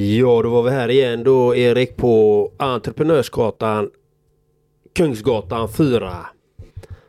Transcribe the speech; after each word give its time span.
Ja, 0.00 0.42
då 0.42 0.50
var 0.50 0.62
vi 0.62 0.70
här 0.70 0.88
igen 0.88 1.24
då 1.24 1.56
Erik 1.56 1.96
på 1.96 2.52
Entreprenörsgatan 2.56 3.90
Kungsgatan 4.94 5.68
4 5.68 6.26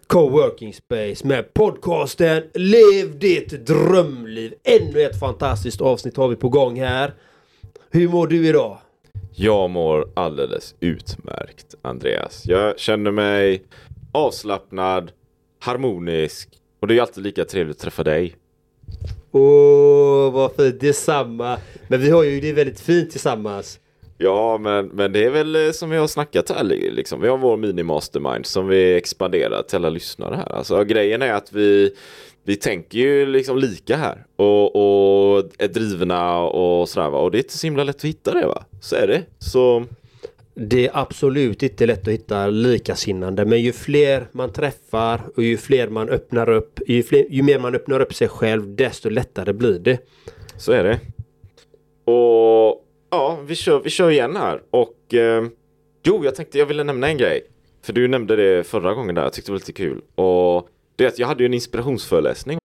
Coworking 0.08 0.74
Space 0.74 1.28
med 1.28 1.54
podcasten 1.54 2.44
Lev 2.54 3.20
ditt 3.20 3.66
drömliv. 3.66 4.54
Ännu 4.64 5.02
ett 5.02 5.20
fantastiskt 5.20 5.82
avsnitt 5.82 6.18
har 6.18 6.28
vi 6.28 6.36
på 6.36 6.50
gång 6.50 6.80
här. 6.80 7.14
Hur 7.92 8.10
mår 8.10 8.28
du 8.28 8.48
idag? 8.48 8.78
Jag 9.36 9.70
mår 9.70 10.10
alldeles 10.14 10.76
utmärkt 10.80 11.76
Andreas. 11.82 12.44
Jag 12.46 12.80
känner 12.80 13.12
mig 13.12 13.64
avslappnad, 14.12 15.12
harmonisk 15.60 16.50
och 16.80 16.88
det 16.88 16.98
är 16.98 17.02
alltid 17.02 17.24
lika 17.24 17.46
trevligt 17.46 17.78
att 17.78 17.82
träffa 17.82 18.04
dig. 18.04 18.36
Åh, 19.32 20.32
vad 20.32 20.56
fint. 20.56 20.80
Detsamma. 20.80 21.58
Men 21.88 22.02
vi 22.02 22.10
har 22.10 22.24
ju 22.24 22.40
det 22.40 22.54
väldigt 22.54 22.80
fint 22.80 23.12
tillsammans. 23.12 23.80
Ja, 24.18 24.58
men, 24.58 24.88
men 24.88 25.12
det 25.12 25.26
är 25.26 25.30
väl 25.30 25.56
eh, 25.56 25.72
som 25.72 25.90
vi 25.90 25.98
har 25.98 26.08
snackat 26.08 26.50
här 26.50 26.64
liksom. 26.64 27.22
Vi 27.22 27.28
har 27.28 27.38
vår 27.38 27.58
mini-mastermind 27.58 28.46
som 28.46 28.68
vi 28.68 28.96
expanderar 28.96 29.64
till 29.64 29.76
alla 29.76 29.90
lyssnare 29.90 30.36
här. 30.36 30.56
Alltså 30.56 30.84
grejen 30.84 31.22
är 31.22 31.34
att 31.34 31.54
vi, 31.54 31.92
vi 32.44 32.56
tänker 32.56 32.98
ju 32.98 33.26
liksom 33.26 33.58
lika 33.58 33.98
här 33.98 34.26
och, 34.36 34.76
och 34.76 35.44
är 35.58 35.68
drivna 35.68 36.40
och 36.40 36.90
sådär 36.90 37.10
va. 37.10 37.20
Och 37.20 37.32
det 37.32 37.38
är 37.38 37.40
inte 37.40 37.58
så 37.58 37.68
himla 37.68 37.84
lätt 37.84 37.96
att 37.96 38.04
hitta 38.04 38.34
det 38.34 38.48
va. 38.48 38.64
Så 38.82 38.96
är 38.96 39.08
det. 39.08 39.24
Så 39.40 39.86
det 40.62 40.88
är 40.88 40.92
absolut 40.94 41.64
inte 41.64 41.86
lätt 41.86 42.08
att 42.08 42.14
hitta 42.14 42.48
likasinnande 42.48 43.46
men 43.46 43.62
ju 43.62 43.72
fler 43.72 44.28
man 44.32 44.54
träffar 44.54 45.22
och 45.36 45.44
ju 45.44 45.58
fler 45.58 45.88
man 45.88 46.10
öppnar 46.10 46.50
upp, 46.50 46.80
ju, 46.88 47.04
fler, 47.04 47.26
ju 47.30 47.44
mer 47.44 47.60
man 47.60 47.76
öppnar 47.76 48.00
upp 48.00 48.14
sig 48.14 48.28
själv 48.28 48.76
desto 48.76 49.10
lättare 49.10 49.54
blir 49.54 49.80
det. 49.80 50.00
Så 50.58 50.72
är 50.72 50.84
det. 50.84 51.00
Och 52.12 52.86
ja, 53.10 53.40
vi 53.46 53.56
kör, 53.56 53.80
vi 53.80 53.90
kör 53.90 54.10
igen 54.12 54.36
här. 54.36 54.62
Och 54.72 55.14
eh, 55.14 55.44
jo, 56.04 56.26
jag 56.26 56.36
tänkte 56.36 56.60
jag 56.60 56.66
ville 56.66 56.84
nämna 56.84 57.08
en 57.08 57.18
grej. 57.18 57.44
För 57.82 57.94
du 57.94 58.08
nämnde 58.08 58.36
det 58.36 58.64
förra 58.64 58.94
gången 58.94 59.16
där, 59.16 59.24
jag 59.24 59.34
tyckte 59.34 59.50
det 59.50 59.54
var 59.54 59.60
lite 59.60 59.74
kul. 59.74 60.02
Och 60.16 60.70
det 60.96 61.04
är 61.04 61.08
att 61.08 61.20
jag 61.20 61.28
hade 61.28 61.44
ju 61.44 61.46
en 61.46 61.54
inspirationsföreläsning. 61.54 62.60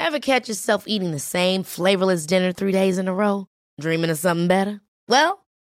Ever 0.00 0.18
catch 0.18 0.48
yourself 0.48 0.82
eating 0.86 1.12
the 1.12 1.18
same 1.18 1.64
flavorless 1.64 2.26
dinner 2.26 2.52
three 2.52 2.72
days 2.72 2.98
in 2.98 3.08
a 3.08 3.12
row? 3.12 3.44
Dreaming 3.82 4.10
of 4.10 4.18
something 4.18 4.48
better? 4.48 4.80
Well, 5.08 5.41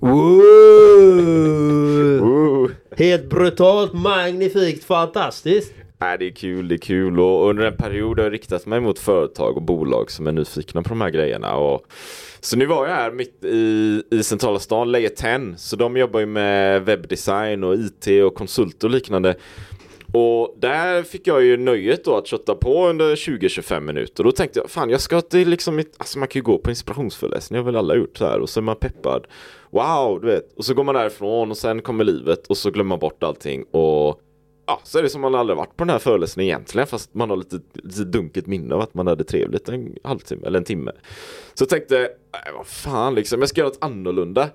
Woo! 0.00 0.40
Woo! 2.20 2.70
Helt 2.96 3.28
brutalt, 3.28 3.92
magnifikt, 3.92 4.84
fantastiskt. 4.84 5.72
Nej, 5.98 6.18
det 6.18 6.26
är 6.26 6.30
kul, 6.30 6.68
det 6.68 6.74
är 6.74 6.78
kul 6.78 7.20
och 7.20 7.50
under 7.50 7.64
en 7.64 7.76
period 7.76 8.18
har 8.18 8.24
jag 8.24 8.32
riktat 8.32 8.66
mig 8.66 8.80
mot 8.80 8.98
företag 8.98 9.56
och 9.56 9.62
bolag 9.62 10.10
som 10.10 10.26
är 10.26 10.32
nyfikna 10.32 10.82
på 10.82 10.88
de 10.88 11.00
här 11.00 11.10
grejerna. 11.10 11.56
Och... 11.56 11.86
Så 12.40 12.56
nu 12.56 12.66
var 12.66 12.86
jag 12.86 12.94
här 12.94 13.10
mitt 13.10 13.44
i, 13.44 14.02
i 14.10 14.22
centrala 14.22 14.58
stan, 14.58 14.92
Layer 14.92 15.08
10, 15.08 15.54
så 15.56 15.76
de 15.76 15.96
jobbar 15.96 16.20
ju 16.20 16.26
med 16.26 16.84
webbdesign 16.84 17.64
och 17.64 17.74
IT 17.74 18.06
och 18.24 18.34
konsult 18.34 18.84
och 18.84 18.90
liknande. 18.90 19.34
Och 20.12 20.56
där 20.58 21.02
fick 21.02 21.26
jag 21.26 21.44
ju 21.44 21.56
nöjet 21.56 22.04
då 22.04 22.16
att 22.16 22.26
kötta 22.26 22.54
på 22.54 22.88
under 22.88 23.16
20-25 23.16 23.80
minuter. 23.80 24.24
Då 24.24 24.32
tänkte 24.32 24.58
jag, 24.58 24.70
fan 24.70 24.90
jag 24.90 25.00
ska 25.00 25.20
till 25.20 25.48
liksom, 25.48 25.76
mitt... 25.76 25.94
alltså 25.98 26.18
man 26.18 26.28
kan 26.28 26.40
ju 26.40 26.44
gå 26.44 26.58
på 26.58 26.70
inspirationsföreläsning, 26.70 27.56
det 27.56 27.60
har 27.60 27.66
väl 27.66 27.76
alla 27.76 27.96
gjort 27.96 28.18
så 28.18 28.26
här. 28.26 28.40
Och 28.40 28.48
så 28.48 28.60
är 28.60 28.62
man 28.62 28.76
peppad. 28.76 29.26
Wow, 29.70 30.20
du 30.20 30.26
vet. 30.26 30.52
Och 30.56 30.64
så 30.64 30.74
går 30.74 30.84
man 30.84 30.94
därifrån 30.94 31.50
och 31.50 31.56
sen 31.56 31.82
kommer 31.82 32.04
livet 32.04 32.46
och 32.46 32.56
så 32.56 32.70
glömmer 32.70 32.88
man 32.88 32.98
bort 32.98 33.22
allting. 33.22 33.62
Och 33.62 34.20
ja, 34.66 34.80
så 34.84 34.98
är 34.98 35.02
det 35.02 35.08
som 35.08 35.20
man 35.20 35.34
aldrig 35.34 35.56
varit 35.56 35.76
på 35.76 35.84
den 35.84 35.90
här 35.90 35.98
föreläsningen 35.98 36.48
egentligen. 36.48 36.86
Fast 36.86 37.14
man 37.14 37.30
har 37.30 37.36
lite, 37.36 37.60
lite 37.74 38.04
dunket 38.04 38.46
minne 38.46 38.74
av 38.74 38.80
att 38.80 38.94
man 38.94 39.06
hade 39.06 39.24
trevligt 39.24 39.68
en 39.68 39.94
halvtimme 40.04 40.46
eller 40.46 40.58
en 40.58 40.64
timme. 40.64 40.92
Så 41.54 41.62
jag 41.62 41.68
tänkte, 41.68 42.08
vad 42.56 42.66
fan 42.66 43.14
liksom, 43.14 43.40
jag 43.40 43.48
ska 43.48 43.60
göra 43.60 43.68
något 43.68 43.84
annorlunda. 43.84 44.48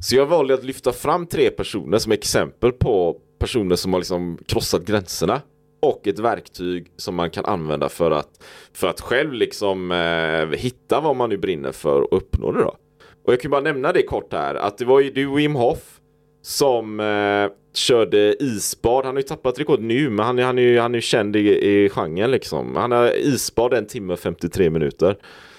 Så 0.00 0.16
jag 0.16 0.26
valde 0.26 0.54
att 0.54 0.64
lyfta 0.64 0.92
fram 0.92 1.26
tre 1.26 1.50
personer 1.50 1.98
som 1.98 2.12
exempel 2.12 2.72
på 2.72 3.20
personer 3.44 3.76
som 3.76 3.92
har 3.92 4.00
liksom 4.00 4.38
krossat 4.46 4.84
gränserna 4.84 5.40
och 5.82 6.06
ett 6.06 6.18
verktyg 6.18 6.92
som 6.96 7.14
man 7.14 7.30
kan 7.30 7.44
använda 7.44 7.88
för 7.88 8.10
att, 8.10 8.44
för 8.72 8.86
att 8.86 9.00
själv 9.00 9.32
liksom 9.32 9.90
eh, 9.90 10.58
hitta 10.58 11.00
vad 11.00 11.16
man 11.16 11.30
nu 11.30 11.36
brinner 11.36 11.72
för 11.72 12.00
och 12.00 12.16
uppnå 12.16 12.52
det 12.52 12.58
då. 12.58 12.76
Och 13.24 13.32
jag 13.32 13.40
kan 13.40 13.50
bara 13.50 13.60
nämna 13.60 13.92
det 13.92 14.02
kort 14.02 14.32
här 14.32 14.54
att 14.54 14.78
det 14.78 14.84
var 14.84 15.00
ju 15.00 15.10
du 15.10 15.34
Wim 15.34 15.54
Hof 15.54 16.00
som 16.42 17.00
eh, 17.00 17.56
körde 17.74 18.42
isbad. 18.42 19.04
Han 19.04 19.14
har 19.14 19.20
ju 19.20 19.28
tappat 19.28 19.58
rekord 19.58 19.80
nu 19.80 20.10
men 20.10 20.26
han, 20.26 20.38
han, 20.38 20.58
är 20.58 20.62
ju, 20.62 20.78
han 20.78 20.94
är 20.94 20.98
ju 20.98 21.02
känd 21.02 21.36
i, 21.36 21.68
i 21.68 21.88
genren 21.88 22.30
liksom. 22.30 22.76
Han 22.76 22.92
har 22.92 23.16
isbad 23.16 23.74
en 23.74 23.86
timme 23.86 24.12
och 24.12 24.18
53 24.18 24.70
minuter. 24.70 25.16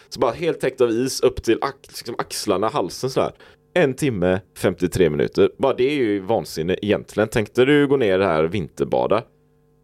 Så 0.10 0.20
bara 0.20 0.32
helt 0.32 0.60
täckt 0.60 0.82
av 0.82 0.90
is 0.90 1.22
upp 1.22 1.44
till 1.44 1.58
ax, 1.62 1.78
liksom 1.88 2.16
axlarna, 2.18 2.68
halsen 2.68 3.10
sådär 3.10 3.32
en 3.80 3.94
timme 3.94 4.42
53 4.58 5.10
minuter. 5.10 5.52
Bara 5.58 5.74
det 5.74 5.84
är 5.84 5.96
ju 5.96 6.20
vansinne 6.20 6.76
egentligen. 6.82 7.30
Tänkte 7.30 7.66
du 7.66 7.88
gå 7.88 7.98
ner 7.98 8.20
här 8.20 8.44
vinterbada? 8.44 9.24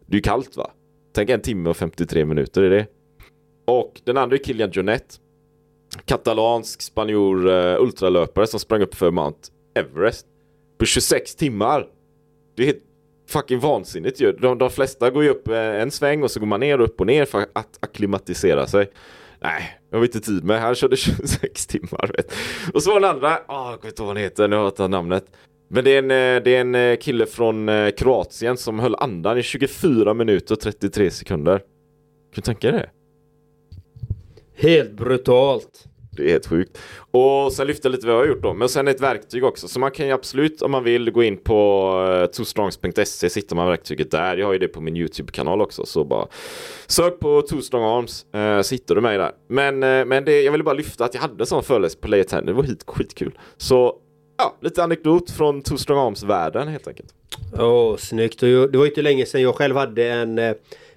Det 0.06 0.12
är 0.12 0.16
ju 0.16 0.22
kallt 0.22 0.56
va? 0.56 0.70
Tänk 1.14 1.30
en 1.30 1.40
timme 1.40 1.70
och 1.70 1.76
53 1.76 2.24
minuter 2.24 2.62
är 2.62 2.70
det. 2.70 2.86
Och 3.66 4.00
den 4.04 4.16
andra 4.16 4.36
är 4.36 4.40
Kilian 4.44 4.70
Jornet. 4.70 5.20
Katalansk 6.04 6.82
spanjor 6.82 7.46
uh, 7.46 7.82
ultralöpare 7.82 8.46
som 8.46 8.60
sprang 8.60 8.82
upp 8.82 8.94
för 8.94 9.10
Mount 9.10 9.38
Everest. 9.74 10.26
På 10.78 10.84
26 10.84 11.34
timmar. 11.34 11.86
Det 12.56 12.62
är 12.62 12.66
helt 12.66 12.82
fucking 13.28 13.58
vansinnigt 13.58 14.20
ju. 14.20 14.32
De, 14.32 14.58
de 14.58 14.70
flesta 14.70 15.10
går 15.10 15.24
ju 15.24 15.30
upp 15.30 15.48
eh, 15.48 15.56
en 15.56 15.90
sväng 15.90 16.22
och 16.22 16.30
så 16.30 16.40
går 16.40 16.46
man 16.46 16.60
ner 16.60 16.78
och 16.78 16.84
upp 16.84 17.00
och 17.00 17.06
ner 17.06 17.24
för 17.24 17.46
att 17.52 17.78
akklimatisera 17.80 18.66
sig. 18.66 18.90
Nej, 19.40 19.78
jag 19.92 19.98
har 19.98 20.04
inte 20.04 20.20
tid 20.20 20.44
med. 20.44 20.60
Han 20.60 20.74
körde 20.74 20.96
26 20.96 21.66
timmar. 21.66 22.10
Vet. 22.16 22.32
Och 22.74 22.82
så 22.82 22.92
var 22.92 23.00
den 23.00 23.10
andra, 23.10 23.28
oh, 23.28 23.70
jag 23.70 23.80
kommer 23.80 23.86
inte 23.86 24.02
ihåg 24.02 24.06
vad 24.06 24.16
han 24.16 24.16
heter, 24.16 24.48
nu 24.48 24.56
har 24.56 24.72
jag 24.76 24.90
namnet. 24.90 25.24
Men 25.68 25.84
det 25.84 25.90
är, 25.90 25.98
en, 25.98 26.10
eh, 26.10 26.42
det 26.44 26.56
är 26.56 26.60
en 26.60 26.74
eh, 26.74 26.96
kille 26.96 27.26
från 27.26 27.68
eh, 27.68 27.90
Kroatien 27.90 28.56
som 28.56 28.78
höll 28.78 28.94
andan 28.94 29.38
i 29.38 29.42
24 29.42 30.14
minuter 30.14 30.54
och 30.54 30.60
33 30.60 31.10
sekunder. 31.10 31.58
Kan 31.58 31.66
du 32.34 32.40
tänka 32.40 32.70
dig 32.70 32.80
det? 32.80 32.90
Helt 34.68 34.92
brutalt. 34.92 35.84
Det 36.16 36.22
är 36.22 36.28
helt 36.28 36.46
sjukt. 36.46 36.78
Och 37.10 37.52
sen 37.52 37.66
lyfta 37.66 37.88
lite 37.88 38.06
vad 38.06 38.16
jag 38.16 38.20
har 38.20 38.26
gjort 38.26 38.42
då. 38.42 38.54
Men 38.54 38.68
sen 38.68 38.88
ett 38.88 39.00
verktyg 39.00 39.44
också. 39.44 39.68
Så 39.68 39.80
man 39.80 39.90
kan 39.90 40.06
ju 40.06 40.12
absolut 40.12 40.62
om 40.62 40.70
man 40.70 40.84
vill 40.84 41.10
gå 41.10 41.22
in 41.22 41.36
på 41.36 41.90
eh, 42.08 42.22
uh, 42.22 42.26
twostrongs.se 42.26 43.30
så 43.30 43.38
hittar 43.38 43.56
man 43.56 43.68
verktyget 43.68 44.10
där. 44.10 44.36
Jag 44.36 44.46
har 44.46 44.52
ju 44.52 44.58
det 44.58 44.68
på 44.68 44.80
min 44.80 44.96
YouTube-kanal 44.96 45.60
också. 45.60 45.86
Så 45.86 46.04
bara 46.04 46.26
sök 46.86 47.20
på 47.20 47.42
Twostrong 47.42 47.98
Arms 47.98 48.26
eh, 48.34 48.40
uh, 48.40 48.62
så 48.62 48.74
hittar 48.74 48.94
du 48.94 49.00
mig 49.00 49.18
där. 49.18 49.32
Men, 49.48 49.74
uh, 49.82 50.04
men 50.04 50.24
det, 50.24 50.42
jag 50.42 50.52
ville 50.52 50.64
bara 50.64 50.74
lyfta 50.74 51.04
att 51.04 51.14
jag 51.14 51.20
hade 51.20 51.42
en 51.42 51.46
sån 51.46 51.62
föreläsning 51.62 52.00
på 52.00 52.08
Layer 52.08 52.24
10. 52.24 52.40
Det 52.40 52.52
var 52.52 52.62
hit, 52.62 52.84
skitkul. 52.86 53.38
Så 53.56 53.96
ja, 54.38 54.56
lite 54.60 54.84
anekdot 54.84 55.30
från 55.30 55.62
Twostrong 55.62 55.98
Arms-världen 55.98 56.68
helt 56.68 56.88
enkelt. 56.88 57.14
Åh, 57.58 57.64
oh, 57.64 57.96
snyggt. 57.96 58.40
Det 58.40 58.76
var 58.76 58.86
inte 58.86 59.02
länge 59.02 59.26
sedan 59.26 59.42
jag 59.42 59.54
själv 59.54 59.76
hade 59.76 60.08
en, 60.08 60.38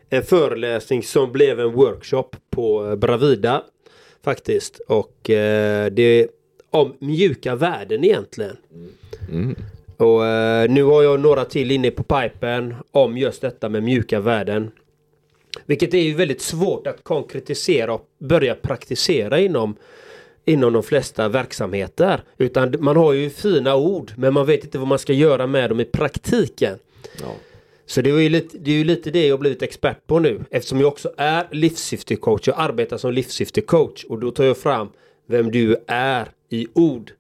en 0.10 0.24
föreläsning 0.24 1.04
som 1.04 1.32
blev 1.32 1.60
en 1.60 1.72
workshop 1.72 2.30
på 2.50 2.96
Bravida 2.96 3.64
faktiskt. 4.25 4.80
Och 4.88 5.30
eh, 5.30 5.92
det, 5.92 6.27
om 6.69 6.94
mjuka 7.00 7.56
värden 7.56 8.04
egentligen. 8.04 8.57
Mm. 9.31 9.56
Och 9.98 10.25
eh, 10.25 10.69
nu 10.69 10.83
har 10.83 11.04
jag 11.04 11.19
några 11.19 11.45
till 11.45 11.72
inne 11.72 11.92
på 11.92 12.04
pipen 12.04 12.75
om 12.92 13.18
just 13.18 13.42
detta 13.42 13.69
med 13.69 13.83
mjuka 13.83 14.19
värden. 14.19 14.72
Vilket 15.66 15.94
är 15.94 16.01
ju 16.01 16.13
väldigt 16.13 16.42
svårt 16.42 16.88
att 16.88 17.04
konkretisera 17.04 17.94
och 17.94 18.07
börja 18.19 18.56
praktisera 18.56 19.39
inom 19.39 19.75
inom 20.45 20.74
de 20.74 20.83
flesta 20.83 21.30
verksamheter. 21.30 22.21
Utan 22.38 22.75
man 22.80 22.98
har 22.98 23.13
ju 23.13 23.30
fina 23.30 23.75
ord 23.75 24.12
men 24.18 24.33
man 24.33 24.45
vet 24.45 24.63
inte 24.63 24.78
vad 24.78 24.88
man 24.88 25.00
ska 25.00 25.13
göra 25.13 25.48
med 25.48 25.69
dem 25.69 25.80
i 25.80 25.86
praktiken. 25.86 26.80
Ja. 27.21 27.36
Så 27.86 28.02
det 28.02 28.10
är, 28.10 28.20
ju 28.20 28.30
lite, 28.30 28.58
det 28.58 28.72
är 28.72 28.76
ju 28.76 28.84
lite 28.84 29.12
det 29.12 29.28
jag 29.28 29.40
blivit 29.40 29.62
expert 29.62 30.08
på 30.08 30.20
nu 30.20 30.46
eftersom 30.50 30.80
jag 30.80 30.88
också 30.88 31.14
är 31.18 31.48
livssyftecoach. 31.52 32.48
Jag 32.48 32.56
arbetar 32.60 32.98
som 32.98 33.14
livssyftecoach 33.14 34.04
och 34.04 34.20
då 34.20 34.32
tar 34.32 34.44
jag 34.44 34.58
fram 34.58 34.90
vem 35.26 35.52
du 35.52 35.76
är 35.88 36.28
i 36.50 36.68
ord. 36.74 37.12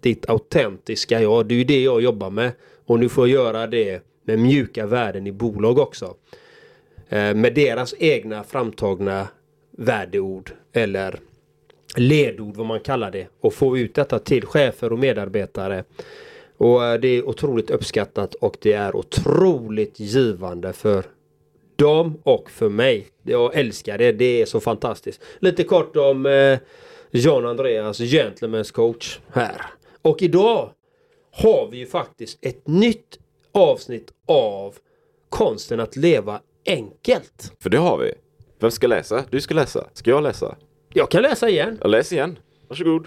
Ditt 0.00 0.30
autentiska 0.30 1.22
jag. 1.22 1.46
Det 1.46 1.54
är 1.54 1.56
ju 1.56 1.64
det 1.64 1.82
jag 1.82 2.02
jobbar 2.02 2.30
med. 2.30 2.52
Och 2.86 2.98
nu 2.98 3.08
får 3.08 3.28
jag 3.28 3.44
göra 3.44 3.66
det 3.66 4.02
med 4.24 4.38
mjuka 4.38 4.86
värden 4.86 5.26
i 5.26 5.32
bolag 5.32 5.78
också. 5.78 6.14
Eh, 7.08 7.34
med 7.34 7.54
deras 7.54 7.94
egna 7.98 8.44
framtagna 8.44 9.28
värdeord 9.70 10.50
eller 10.72 11.20
ledord 11.96 12.56
vad 12.56 12.66
man 12.66 12.80
kallar 12.80 13.10
det 13.10 13.26
och 13.40 13.54
få 13.54 13.78
ut 13.78 13.94
detta 13.94 14.18
till 14.18 14.46
chefer 14.46 14.92
och 14.92 14.98
medarbetare. 14.98 15.84
Och 16.60 16.84
eh, 16.84 17.00
det 17.00 17.08
är 17.08 17.28
otroligt 17.28 17.70
uppskattat 17.70 18.34
och 18.34 18.56
det 18.60 18.72
är 18.72 18.96
otroligt 18.96 20.00
givande 20.00 20.72
för 20.72 21.04
dem 21.76 22.18
och 22.22 22.50
för 22.50 22.68
mig. 22.68 23.06
Jag 23.22 23.54
älskar 23.54 23.98
det, 23.98 24.12
det 24.12 24.42
är 24.42 24.46
så 24.46 24.60
fantastiskt. 24.60 25.22
Lite 25.38 25.64
kort 25.64 25.96
om 25.96 26.26
eh, 26.26 26.58
John 27.10 27.46
Andreas 27.46 28.00
Gentlemen's 28.00 28.72
coach 28.72 29.18
här. 29.32 29.62
Och 30.02 30.22
idag 30.22 30.70
har 31.32 31.68
vi 31.70 31.78
ju 31.78 31.86
faktiskt 31.86 32.38
ett 32.40 32.68
nytt 32.68 33.18
avsnitt 33.52 34.12
av 34.26 34.74
konsten 35.28 35.80
att 35.80 35.96
leva 35.96 36.40
enkelt. 36.66 37.52
För 37.62 37.70
det 37.70 37.78
har 37.78 37.98
vi. 37.98 38.14
Vem 38.58 38.70
ska 38.70 38.86
läsa? 38.86 39.24
Du 39.30 39.40
ska 39.40 39.54
läsa. 39.54 39.88
Ska 39.92 40.10
jag 40.10 40.22
läsa? 40.22 40.56
Jag 40.92 41.10
kan 41.10 41.22
läsa 41.22 41.48
igen. 41.48 41.78
Jag 41.80 41.90
läser 41.90 42.16
igen. 42.16 42.38
Varsågod. 42.68 43.06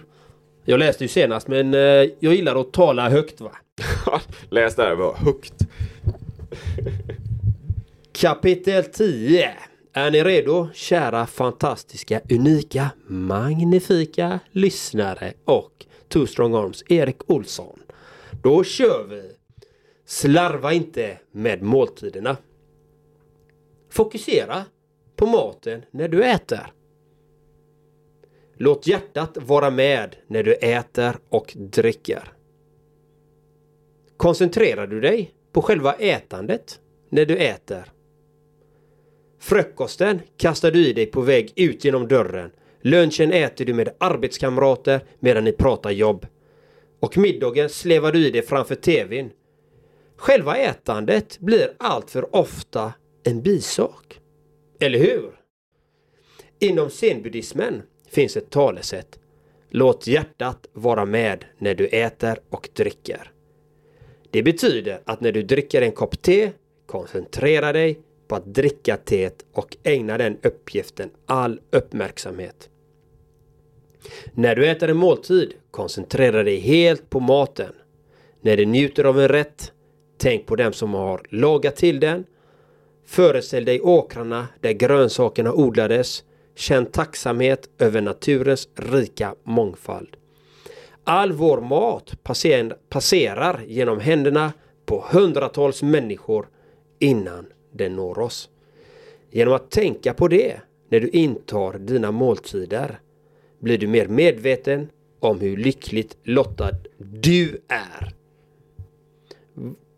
Jag 0.66 0.80
läste 0.80 1.04
ju 1.04 1.08
senast 1.08 1.48
men 1.48 1.74
eh, 1.74 1.80
jag 2.20 2.36
gillar 2.36 2.56
att 2.56 2.74
tala 2.74 3.10
högt 3.10 3.42
va. 3.42 3.52
Läs 4.50 4.76
där, 4.76 4.96
var 4.96 5.16
högt. 5.16 5.54
Kapitel 8.12 8.84
10. 8.84 9.52
Är 9.94 10.12
ni 10.12 10.24
redo 10.24 10.70
kära 10.74 11.26
fantastiska 11.26 12.22
unika 12.30 12.90
magnifika 13.08 14.40
lyssnare 14.52 15.34
och 15.46 15.86
Two 16.08 16.26
Strong 16.26 16.56
Arms 16.56 16.84
Erik 16.90 17.30
Olsson. 17.32 17.80
Då 18.44 18.64
kör 18.64 19.04
vi! 19.10 19.32
Slarva 20.06 20.74
inte 20.74 21.18
med 21.32 21.62
måltiderna. 21.62 22.38
Fokusera 23.92 24.66
på 25.16 25.26
maten 25.26 25.86
när 25.92 26.08
du 26.08 26.24
äter. 26.24 26.74
Låt 28.64 28.88
hjärtat 28.88 29.38
vara 29.42 29.70
med 29.70 30.16
när 30.28 30.44
du 30.44 30.54
äter 30.54 31.16
och 31.30 31.54
dricker. 31.56 32.34
Koncentrerar 34.18 34.88
du 34.88 35.02
dig 35.02 35.32
på 35.52 35.62
själva 35.62 35.94
ätandet 35.94 36.80
när 37.10 37.26
du 37.26 37.38
äter? 37.38 37.92
Frukosten 39.40 40.22
kastar 40.38 40.72
du 40.72 40.88
i 40.88 40.94
dig 40.94 41.06
på 41.06 41.22
väg 41.22 41.54
ut 41.56 41.86
genom 41.86 42.08
dörren. 42.08 42.52
Lunchen 42.82 43.32
äter 43.32 43.66
du 43.66 43.74
med 43.74 43.90
arbetskamrater 43.98 45.04
medan 45.20 45.44
ni 45.44 45.52
pratar 45.52 45.92
jobb. 45.92 46.26
Och 47.00 47.18
middagen 47.18 47.70
slevar 47.70 48.12
du 48.12 48.28
i 48.28 48.32
dig 48.32 48.42
framför 48.42 48.76
TVn. 48.76 49.30
Själva 50.16 50.58
ätandet 50.58 51.40
blir 51.40 51.74
allt 51.80 52.12
för 52.12 52.36
ofta 52.36 52.94
en 53.24 53.42
bisak. 53.42 54.20
Eller 54.80 55.00
hur? 55.00 55.32
Inom 56.60 56.90
zenbuddismen 56.90 57.82
finns 58.14 58.38
ett 58.38 58.50
talesätt. 58.50 59.20
Låt 59.70 60.08
hjärtat 60.08 60.68
vara 60.74 61.06
med 61.06 61.46
när 61.58 61.76
du 61.76 61.88
äter 61.88 62.40
och 62.50 62.70
dricker. 62.74 63.32
Det 64.32 64.44
betyder 64.44 65.00
att 65.06 65.22
när 65.22 65.32
du 65.32 65.44
dricker 65.44 65.82
en 65.82 65.92
kopp 65.92 66.22
te, 66.22 66.52
koncentrera 66.86 67.74
dig 67.74 68.00
på 68.28 68.36
att 68.36 68.46
dricka 68.46 68.98
teet 68.98 69.46
och 69.54 69.78
ägna 69.84 70.18
den 70.18 70.38
uppgiften 70.44 71.10
all 71.26 71.60
uppmärksamhet. 71.72 72.70
När 74.34 74.56
du 74.56 74.70
äter 74.70 74.90
en 74.90 74.98
måltid, 74.98 75.54
koncentrera 75.72 76.44
dig 76.44 76.60
helt 76.60 77.10
på 77.10 77.20
maten. 77.20 77.74
När 78.42 78.58
du 78.58 78.66
njuter 78.66 79.04
av 79.04 79.20
en 79.20 79.28
rätt, 79.28 79.72
tänk 80.18 80.46
på 80.46 80.56
dem 80.56 80.74
som 80.74 80.94
har 80.94 81.22
lagat 81.30 81.76
till 81.76 82.00
den. 82.00 82.26
Föreställ 83.06 83.66
dig 83.66 83.82
åkrarna 83.82 84.48
där 84.62 84.72
grönsakerna 84.72 85.54
odlades. 85.54 86.24
Känn 86.56 86.86
tacksamhet 86.86 87.70
över 87.80 88.02
naturens 88.02 88.70
rika 88.76 89.36
mångfald. 89.44 90.18
All 91.04 91.32
vår 91.32 91.62
mat 91.62 92.24
passerar 92.90 93.64
genom 93.68 94.00
händerna 94.00 94.54
på 94.86 95.06
hundratals 95.12 95.84
människor 95.84 96.48
innan 97.00 97.46
den 97.72 97.96
når 97.96 98.20
oss. 98.20 98.50
Genom 99.32 99.54
att 99.54 99.72
tänka 99.72 100.14
på 100.14 100.28
det 100.28 100.62
när 100.90 101.00
du 101.00 101.10
intar 101.10 101.74
dina 101.74 102.12
måltider 102.12 103.00
blir 103.60 103.78
du 103.78 103.88
mer 103.88 104.08
medveten 104.08 104.90
om 105.20 105.40
hur 105.40 105.58
lyckligt 105.58 106.18
lottad 106.24 106.76
du 106.98 107.62
är. 107.68 108.14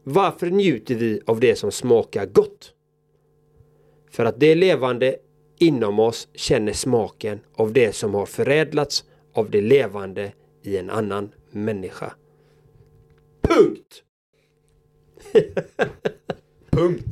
Varför 0.04 0.50
njuter 0.50 0.96
vi 0.96 1.22
av 1.26 1.40
det 1.40 1.56
som 1.56 1.72
smakar 1.72 2.26
gott? 2.26 2.74
För 4.12 4.26
att 4.26 4.40
det 4.40 4.56
levande 4.56 5.16
inom 5.58 6.00
oss 6.00 6.28
känner 6.34 6.74
smaken 6.74 7.40
av 7.56 7.74
det 7.74 7.96
som 7.96 8.14
har 8.14 8.26
förädlats 8.26 9.04
av 9.34 9.50
det 9.50 9.62
levande 9.62 10.32
i 10.64 10.78
en 10.78 10.90
annan 10.90 11.32
människa. 11.52 12.14
Punkt! 13.42 14.04
Punkt. 16.70 17.06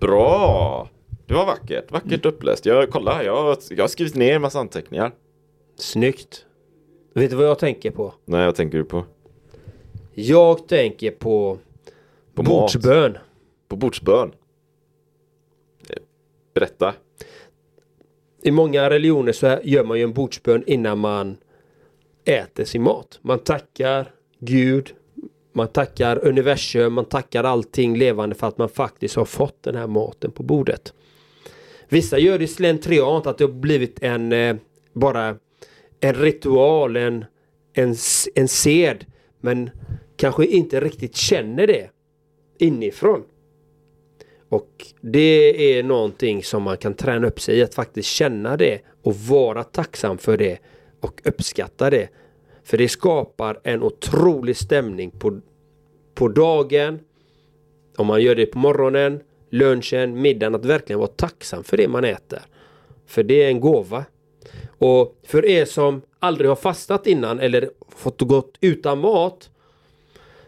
Bra! 0.00 0.88
Det 1.26 1.34
var 1.34 1.46
vackert. 1.46 1.92
Vackert 1.92 2.26
uppläst. 2.26 2.66
Jag, 2.66 2.90
kolla, 2.90 3.24
jag, 3.24 3.58
jag 3.70 3.82
har 3.82 3.88
skrivit 3.88 4.14
ner 4.14 4.34
en 4.36 4.42
massa 4.42 4.60
anteckningar. 4.60 5.12
Snyggt! 5.76 6.46
Vet 7.14 7.30
du 7.30 7.36
vad 7.36 7.46
jag 7.46 7.58
tänker 7.58 7.90
på? 7.90 8.14
Nej, 8.24 8.46
vad 8.46 8.54
tänker 8.54 8.78
du 8.78 8.84
på? 8.84 9.04
Jag 10.14 10.68
tänker 10.68 11.10
på, 11.10 11.58
På 12.34 12.42
bordsbön. 12.42 13.18
På 13.68 13.76
bordsbön. 13.76 14.32
Eh, 15.88 15.96
Berätta. 16.54 16.94
I 18.46 18.50
många 18.50 18.90
religioner 18.90 19.32
så 19.32 19.58
gör 19.62 19.84
man 19.84 19.98
ju 19.98 20.04
en 20.04 20.12
bordsbön 20.12 20.64
innan 20.66 20.98
man 20.98 21.36
äter 22.24 22.64
sin 22.64 22.82
mat. 22.82 23.18
Man 23.22 23.38
tackar 23.38 24.10
Gud, 24.38 24.90
man 25.52 25.68
tackar 25.68 26.26
universum, 26.26 26.92
man 26.92 27.04
tackar 27.04 27.44
allting 27.44 27.96
levande 27.96 28.34
för 28.34 28.46
att 28.46 28.58
man 28.58 28.68
faktiskt 28.68 29.16
har 29.16 29.24
fått 29.24 29.62
den 29.62 29.74
här 29.74 29.86
maten 29.86 30.30
på 30.30 30.42
bordet. 30.42 30.92
Vissa 31.88 32.18
gör 32.18 32.38
det 32.38 32.46
slentriant 32.46 33.26
att 33.26 33.38
det 33.38 33.44
har 33.44 33.52
blivit 33.52 34.02
en 34.02 34.32
eh, 34.32 34.56
bara 34.92 35.36
en 36.00 36.14
ritual, 36.14 36.96
en, 36.96 37.24
en, 37.72 37.94
en 38.34 38.48
sed 38.48 39.04
men 39.40 39.70
kanske 40.16 40.46
inte 40.46 40.80
riktigt 40.80 41.16
känner 41.16 41.66
det 41.66 41.90
inifrån. 42.58 43.22
Och 44.48 44.86
det 45.00 45.76
är 45.78 45.82
någonting 45.82 46.42
som 46.42 46.62
man 46.62 46.76
kan 46.76 46.94
träna 46.94 47.26
upp 47.26 47.40
sig 47.40 47.58
i 47.58 47.62
att 47.62 47.74
faktiskt 47.74 48.08
känna 48.08 48.56
det 48.56 48.80
och 49.02 49.16
vara 49.16 49.64
tacksam 49.64 50.18
för 50.18 50.36
det 50.36 50.58
och 51.00 51.20
uppskatta 51.24 51.90
det. 51.90 52.08
För 52.64 52.78
det 52.78 52.88
skapar 52.88 53.60
en 53.64 53.82
otrolig 53.82 54.56
stämning 54.56 55.10
på, 55.10 55.40
på 56.14 56.28
dagen. 56.28 57.00
Om 57.96 58.06
man 58.06 58.22
gör 58.22 58.34
det 58.34 58.46
på 58.46 58.58
morgonen, 58.58 59.20
lunchen, 59.50 60.22
middagen. 60.22 60.54
Att 60.54 60.64
verkligen 60.64 60.98
vara 60.98 61.08
tacksam 61.16 61.64
för 61.64 61.76
det 61.76 61.88
man 61.88 62.04
äter. 62.04 62.42
För 63.06 63.22
det 63.22 63.42
är 63.42 63.48
en 63.48 63.60
gåva. 63.60 64.04
Och 64.78 65.18
för 65.26 65.46
er 65.46 65.64
som 65.64 66.02
aldrig 66.18 66.50
har 66.50 66.56
fastat 66.56 67.06
innan 67.06 67.40
eller 67.40 67.70
fått 67.88 68.20
gått 68.20 68.58
utan 68.60 68.98
mat. 68.98 69.50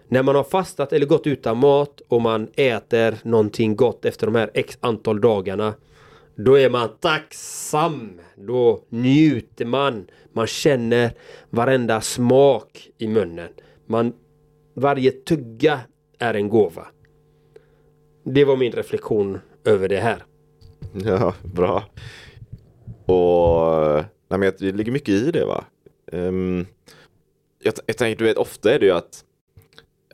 När 0.09 0.23
man 0.23 0.35
har 0.35 0.45
fastat 0.45 0.93
eller 0.93 1.07
gått 1.07 1.27
utan 1.27 1.59
mat 1.59 2.01
och 2.09 2.23
man 2.23 2.49
äter 2.55 3.19
någonting 3.23 3.77
gott 3.77 4.05
efter 4.05 4.27
de 4.27 4.35
här 4.35 4.51
x 4.55 4.79
antal 4.81 5.21
dagarna. 5.21 5.75
Då 6.37 6.59
är 6.59 6.71
man 6.71 6.89
tacksam. 7.01 8.21
Då 8.37 8.85
njuter 8.89 9.65
man. 9.65 10.07
Man 10.33 10.47
känner 10.47 11.13
varenda 11.51 12.01
smak 12.01 12.91
i 12.99 13.09
munnen. 13.09 13.49
Man, 13.87 14.13
varje 14.75 15.11
tugga 15.11 15.81
är 16.19 16.35
en 16.35 16.49
gåva. 16.49 16.87
Det 18.25 18.45
var 18.45 18.57
min 18.57 18.73
reflektion 18.73 19.39
över 19.65 19.89
det 19.89 20.01
här. 20.01 20.25
Ja, 21.05 21.35
bra. 21.55 21.85
Och 23.07 24.05
nej, 24.29 24.39
men 24.39 24.53
det 24.59 24.73
ligger 24.73 24.93
mycket 24.93 25.15
i 25.15 25.31
det 25.31 25.45
va? 25.45 25.65
Um, 26.13 26.67
jag, 27.63 27.75
jag 27.87 27.97
tänker, 27.97 28.19
du 28.19 28.25
vet, 28.25 28.37
ofta 28.37 28.75
är 28.75 28.79
det 28.79 28.87
ju 28.87 28.93
att 28.93 29.25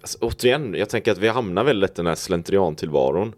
alltså, 0.02 0.18
återigen, 0.20 0.74
jag 0.74 0.88
tänker 0.88 1.12
att 1.12 1.18
vi 1.18 1.28
hamnar 1.28 1.64
väldigt 1.64 1.80
lätt 1.80 1.98
i 1.98 2.02
den 2.02 2.06
här 2.06 2.14
slentrian-tillvaron. 2.14 3.32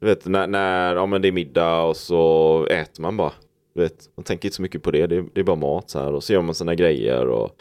Du 0.00 0.06
vet, 0.06 0.26
när, 0.26 0.46
när 0.46 0.96
ja, 0.96 1.06
men 1.06 1.22
det 1.22 1.28
är 1.28 1.32
middag 1.32 1.82
och 1.82 1.96
så 1.96 2.66
äter 2.70 3.02
man 3.02 3.16
bara. 3.16 3.32
Du 3.74 3.80
vet, 3.80 4.08
man 4.16 4.24
tänker 4.24 4.48
inte 4.48 4.56
så 4.56 4.62
mycket 4.62 4.82
på 4.82 4.90
det, 4.90 5.06
det 5.06 5.16
är, 5.16 5.24
det 5.32 5.40
är 5.40 5.44
bara 5.44 5.56
mat 5.56 5.90
så 5.90 5.98
här 5.98 6.12
och 6.12 6.24
så 6.24 6.32
gör 6.32 6.42
man 6.42 6.54
sina 6.54 6.74
grejer 6.74 7.26
och 7.26 7.56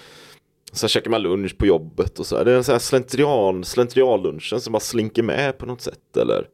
så 0.72 0.88
käkar 0.88 1.12
man 1.12 1.22
lunch 1.22 1.58
på 1.58 1.66
jobbet 1.66 2.20
och 2.20 2.26
så 2.26 2.38
här. 2.38 2.46
Det 2.46 2.52
är 2.52 2.56
en 2.56 2.64
sån 2.64 2.74
här 2.74 2.80
slentrian, 2.80 3.64
slentrianlunchen 3.64 4.62
som 4.62 4.74
bara 4.74 4.80
slinker 4.80 5.24
med 5.24 5.58
på 5.58 5.66
något 5.66 5.82
sätt 5.82 6.18
eller 6.18 6.48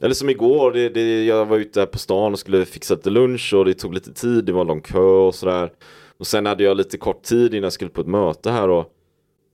eller 0.00 0.14
som 0.14 0.30
igår, 0.30 0.72
det, 0.72 0.88
det, 0.88 1.24
jag 1.24 1.46
var 1.46 1.56
ute 1.56 1.86
på 1.86 1.98
stan 1.98 2.32
och 2.32 2.38
skulle 2.38 2.64
fixa 2.64 2.94
lite 2.94 3.10
lunch 3.10 3.54
och 3.54 3.64
det 3.64 3.74
tog 3.74 3.94
lite 3.94 4.12
tid, 4.12 4.44
det 4.44 4.52
var 4.52 4.60
en 4.60 4.66
lång 4.66 4.80
kö 4.80 4.98
och 4.98 5.34
sådär. 5.34 5.72
Och 6.18 6.26
sen 6.26 6.46
hade 6.46 6.64
jag 6.64 6.76
lite 6.76 6.98
kort 6.98 7.22
tid 7.22 7.54
innan 7.54 7.62
jag 7.62 7.72
skulle 7.72 7.90
på 7.90 8.00
ett 8.00 8.06
möte 8.06 8.50
här 8.50 8.68
och, 8.68 8.93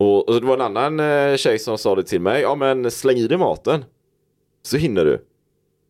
och, 0.01 0.29
och 0.29 0.41
det 0.41 0.47
var 0.47 0.55
en 0.55 0.77
annan 0.77 1.01
eh, 1.01 1.37
tjej 1.37 1.59
som 1.59 1.79
sa 1.79 1.95
det 1.95 2.03
till 2.03 2.21
mig, 2.21 2.43
ja 2.43 2.55
men 2.55 2.91
släng 2.91 3.17
i 3.17 3.27
dig 3.27 3.39
maten. 3.39 3.85
Så 4.63 4.77
hinner 4.77 5.05
du. 5.05 5.25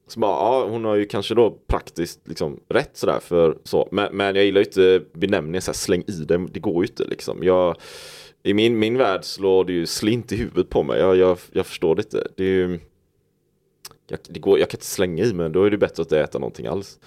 Så 0.06 0.20
bara, 0.20 0.30
ja 0.30 0.68
hon 0.68 0.84
har 0.84 0.94
ju 0.94 1.06
kanske 1.06 1.34
då 1.34 1.58
praktiskt 1.66 2.28
liksom 2.28 2.60
rätt 2.68 2.90
sådär 2.96 3.20
för 3.20 3.58
så. 3.64 3.88
Men, 3.92 4.16
men 4.16 4.36
jag 4.36 4.44
gillar 4.44 4.60
ju 4.60 4.64
inte 4.64 5.02
benämningen 5.12 5.62
såhär 5.62 5.74
släng 5.74 6.04
i 6.06 6.12
dig, 6.12 6.38
det 6.52 6.60
går 6.60 6.84
ju 6.84 6.90
inte 6.90 7.04
liksom. 7.04 7.42
Jag, 7.42 7.76
I 8.42 8.54
min, 8.54 8.78
min 8.78 8.98
värld 8.98 9.24
slår 9.24 9.64
det 9.64 9.72
ju 9.72 9.86
slint 9.86 10.32
i 10.32 10.36
huvudet 10.36 10.68
på 10.70 10.82
mig, 10.82 11.00
jag, 11.00 11.16
jag, 11.16 11.38
jag 11.52 11.66
förstår 11.66 11.94
det 11.96 12.02
inte. 12.02 12.28
Det 12.36 12.44
är 12.44 12.48
ju, 12.48 12.80
jag, 14.08 14.18
det 14.28 14.40
går, 14.40 14.58
jag 14.58 14.70
kan 14.70 14.76
inte 14.76 14.86
slänga 14.86 15.24
i 15.24 15.34
mig, 15.34 15.50
då 15.50 15.64
är 15.64 15.70
det 15.70 15.78
bättre 15.78 16.02
att 16.02 16.12
äta 16.12 16.38
någonting 16.38 16.66
alls. 16.66 16.98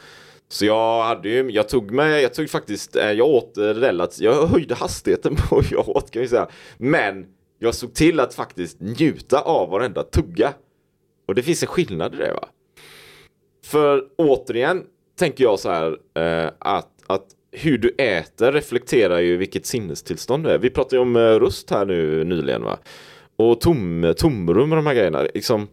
Så 0.53 0.65
jag 0.65 1.03
hade 1.03 1.29
ju, 1.29 1.51
jag 1.51 1.69
tog 1.69 1.91
mig, 1.91 2.21
jag 2.21 2.33
tog 2.33 2.49
faktiskt, 2.49 2.95
eh, 2.95 3.11
jag 3.11 3.27
åt 3.27 3.57
eh, 3.57 3.61
relativt, 3.63 4.19
jag 4.19 4.47
höjde 4.47 4.75
hastigheten 4.75 5.35
på 5.49 5.61
hur 5.61 5.77
jag 5.77 5.89
åt 5.89 6.11
kan 6.11 6.21
vi 6.21 6.27
säga. 6.27 6.47
Men 6.77 7.25
jag 7.59 7.75
såg 7.75 7.93
till 7.93 8.19
att 8.19 8.33
faktiskt 8.33 8.79
njuta 8.79 9.39
av 9.39 9.69
varenda 9.69 10.03
tugga. 10.03 10.53
Och 11.27 11.35
det 11.35 11.43
finns 11.43 11.63
en 11.63 11.67
skillnad 11.67 12.13
i 12.13 12.17
det 12.17 12.33
va. 12.33 12.47
För 13.65 14.03
återigen 14.15 14.83
tänker 15.19 15.43
jag 15.43 15.59
så 15.59 15.69
här 15.69 15.97
eh, 16.15 16.51
att, 16.59 16.91
att 17.07 17.25
hur 17.51 17.77
du 17.77 17.95
äter 17.97 18.51
reflekterar 18.51 19.19
ju 19.19 19.37
vilket 19.37 19.65
sinnestillstånd 19.65 20.43
du 20.43 20.49
är. 20.49 20.57
Vi 20.57 20.69
pratade 20.69 20.95
ju 20.95 21.01
om 21.01 21.15
eh, 21.15 21.19
rust 21.19 21.41
röst 21.41 21.69
här 21.69 21.85
nu 21.85 22.23
nyligen 22.23 22.63
va. 22.63 22.77
Och 23.35 23.61
tom, 23.61 24.13
tomrum 24.17 24.71
och 24.71 24.75
de 24.75 24.87
här 24.87 24.93
grejerna. 24.93 25.27
Liksom, 25.33 25.67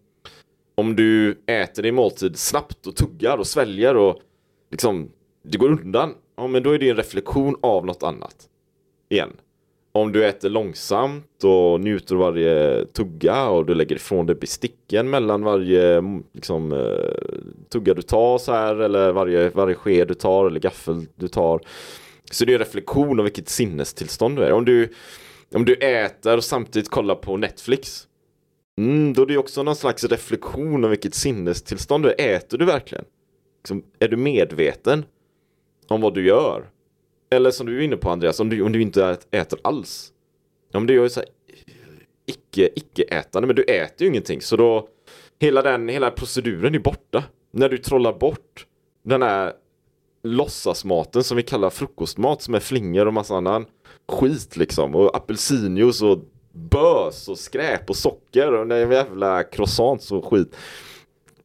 om 0.74 0.96
du 0.96 1.40
äter 1.46 1.82
din 1.82 1.94
måltid 1.94 2.38
snabbt 2.38 2.86
och 2.86 2.96
tuggar 2.96 3.38
och 3.38 3.46
sväljer 3.46 3.96
och 3.96 4.20
liksom 4.70 5.10
det 5.42 5.58
går 5.58 5.68
undan. 5.68 6.14
Ja 6.36 6.46
men 6.46 6.62
då 6.62 6.70
är 6.70 6.78
det 6.78 6.90
en 6.90 6.96
reflektion 6.96 7.56
av 7.60 7.86
något 7.86 8.02
annat. 8.02 8.36
Igen. 9.08 9.30
Om 9.92 10.12
du 10.12 10.26
äter 10.26 10.48
långsamt 10.48 11.44
och 11.44 11.80
njuter 11.80 12.14
av 12.14 12.20
varje 12.20 12.84
tugga 12.84 13.48
och 13.48 13.66
du 13.66 13.74
lägger 13.74 13.96
ifrån 13.96 14.26
dig 14.26 14.36
besticken 14.36 15.10
mellan 15.10 15.44
varje 15.44 16.02
liksom, 16.32 16.72
eh, 16.72 17.38
tugga 17.72 17.94
du 17.94 18.02
tar 18.02 18.38
så 18.38 18.52
här 18.52 18.76
eller 18.76 19.12
varje, 19.12 19.50
varje 19.50 19.74
sked 19.74 20.08
du 20.08 20.14
tar 20.14 20.46
eller 20.46 20.60
gaffel 20.60 21.06
du 21.14 21.28
tar. 21.28 21.60
Så 22.30 22.44
det 22.44 22.52
är 22.52 22.54
en 22.54 22.58
reflektion 22.58 23.18
av 23.18 23.24
vilket 23.24 23.48
sinnestillstånd 23.48 24.36
du 24.36 24.44
är. 24.44 24.52
Om 24.52 24.64
du, 24.64 24.88
om 25.54 25.64
du 25.64 25.74
äter 25.74 26.36
och 26.36 26.44
samtidigt 26.44 26.88
kollar 26.88 27.14
på 27.14 27.36
Netflix. 27.36 28.06
Mm, 28.78 29.12
då 29.12 29.22
är 29.22 29.26
det 29.26 29.36
också 29.38 29.62
någon 29.62 29.76
slags 29.76 30.04
reflektion 30.04 30.84
av 30.84 30.90
vilket 30.90 31.14
sinnestillstånd 31.14 32.04
du 32.04 32.10
är. 32.10 32.36
Äter 32.36 32.58
du 32.58 32.64
verkligen? 32.64 33.04
Liksom, 33.62 33.82
är 33.98 34.08
du 34.08 34.16
medveten 34.16 35.04
om 35.88 36.00
vad 36.00 36.14
du 36.14 36.26
gör? 36.26 36.70
Eller 37.30 37.50
som 37.50 37.66
du 37.66 37.78
är 37.78 37.82
inne 37.82 37.96
på 37.96 38.10
Andreas, 38.10 38.40
om 38.40 38.48
du, 38.48 38.62
om 38.62 38.72
du 38.72 38.82
inte 38.82 39.18
äter 39.30 39.58
alls. 39.62 40.12
Om 40.72 40.86
du 40.86 40.94
gör 40.94 41.08
så 41.08 41.20
här, 41.20 41.28
icke, 42.26 42.70
icke-ätande, 42.74 43.46
men 43.46 43.56
du 43.56 43.62
äter 43.62 44.02
ju 44.02 44.08
ingenting. 44.08 44.40
Så 44.40 44.56
då, 44.56 44.88
hela 45.38 45.62
den, 45.62 45.88
hela 45.88 46.10
proceduren 46.10 46.74
är 46.74 46.78
borta. 46.78 47.24
När 47.50 47.68
du 47.68 47.78
trollar 47.78 48.12
bort 48.12 48.66
den 49.02 49.22
här 49.22 49.52
låtsasmaten 50.22 51.24
som 51.24 51.36
vi 51.36 51.42
kallar 51.42 51.70
frukostmat 51.70 52.42
som 52.42 52.54
är 52.54 52.60
flingor 52.60 53.06
och 53.06 53.14
massa 53.14 53.36
annan 53.36 53.66
skit 54.08 54.56
liksom. 54.56 54.94
Och 54.94 55.16
apelsinjuice 55.16 56.02
och 56.02 56.18
bös 56.52 57.28
och 57.28 57.38
skräp 57.38 57.90
och 57.90 57.96
socker 57.96 58.52
och 58.52 58.66
den 58.66 58.90
jävla 58.90 59.42
croissants 59.42 60.12
och 60.12 60.24
skit. 60.24 60.56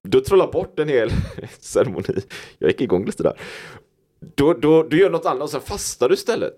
Du 0.08 0.22
trollar 0.22 0.52
bort 0.52 0.80
en 0.80 0.90
hel 0.90 1.10
ceremoni. 1.60 2.22
Jag 2.60 2.70
gick 2.70 2.82
igång 2.82 3.06
lite 3.06 3.24
där. 3.24 3.40
Då, 4.36 4.54
då, 4.54 4.84
du 4.84 5.00
gör 5.00 5.10
något 5.10 5.26
annat 5.26 5.44
och 5.44 5.50
sen 5.50 5.62
fastar 5.62 6.10
du 6.10 6.14
istället. 6.14 6.54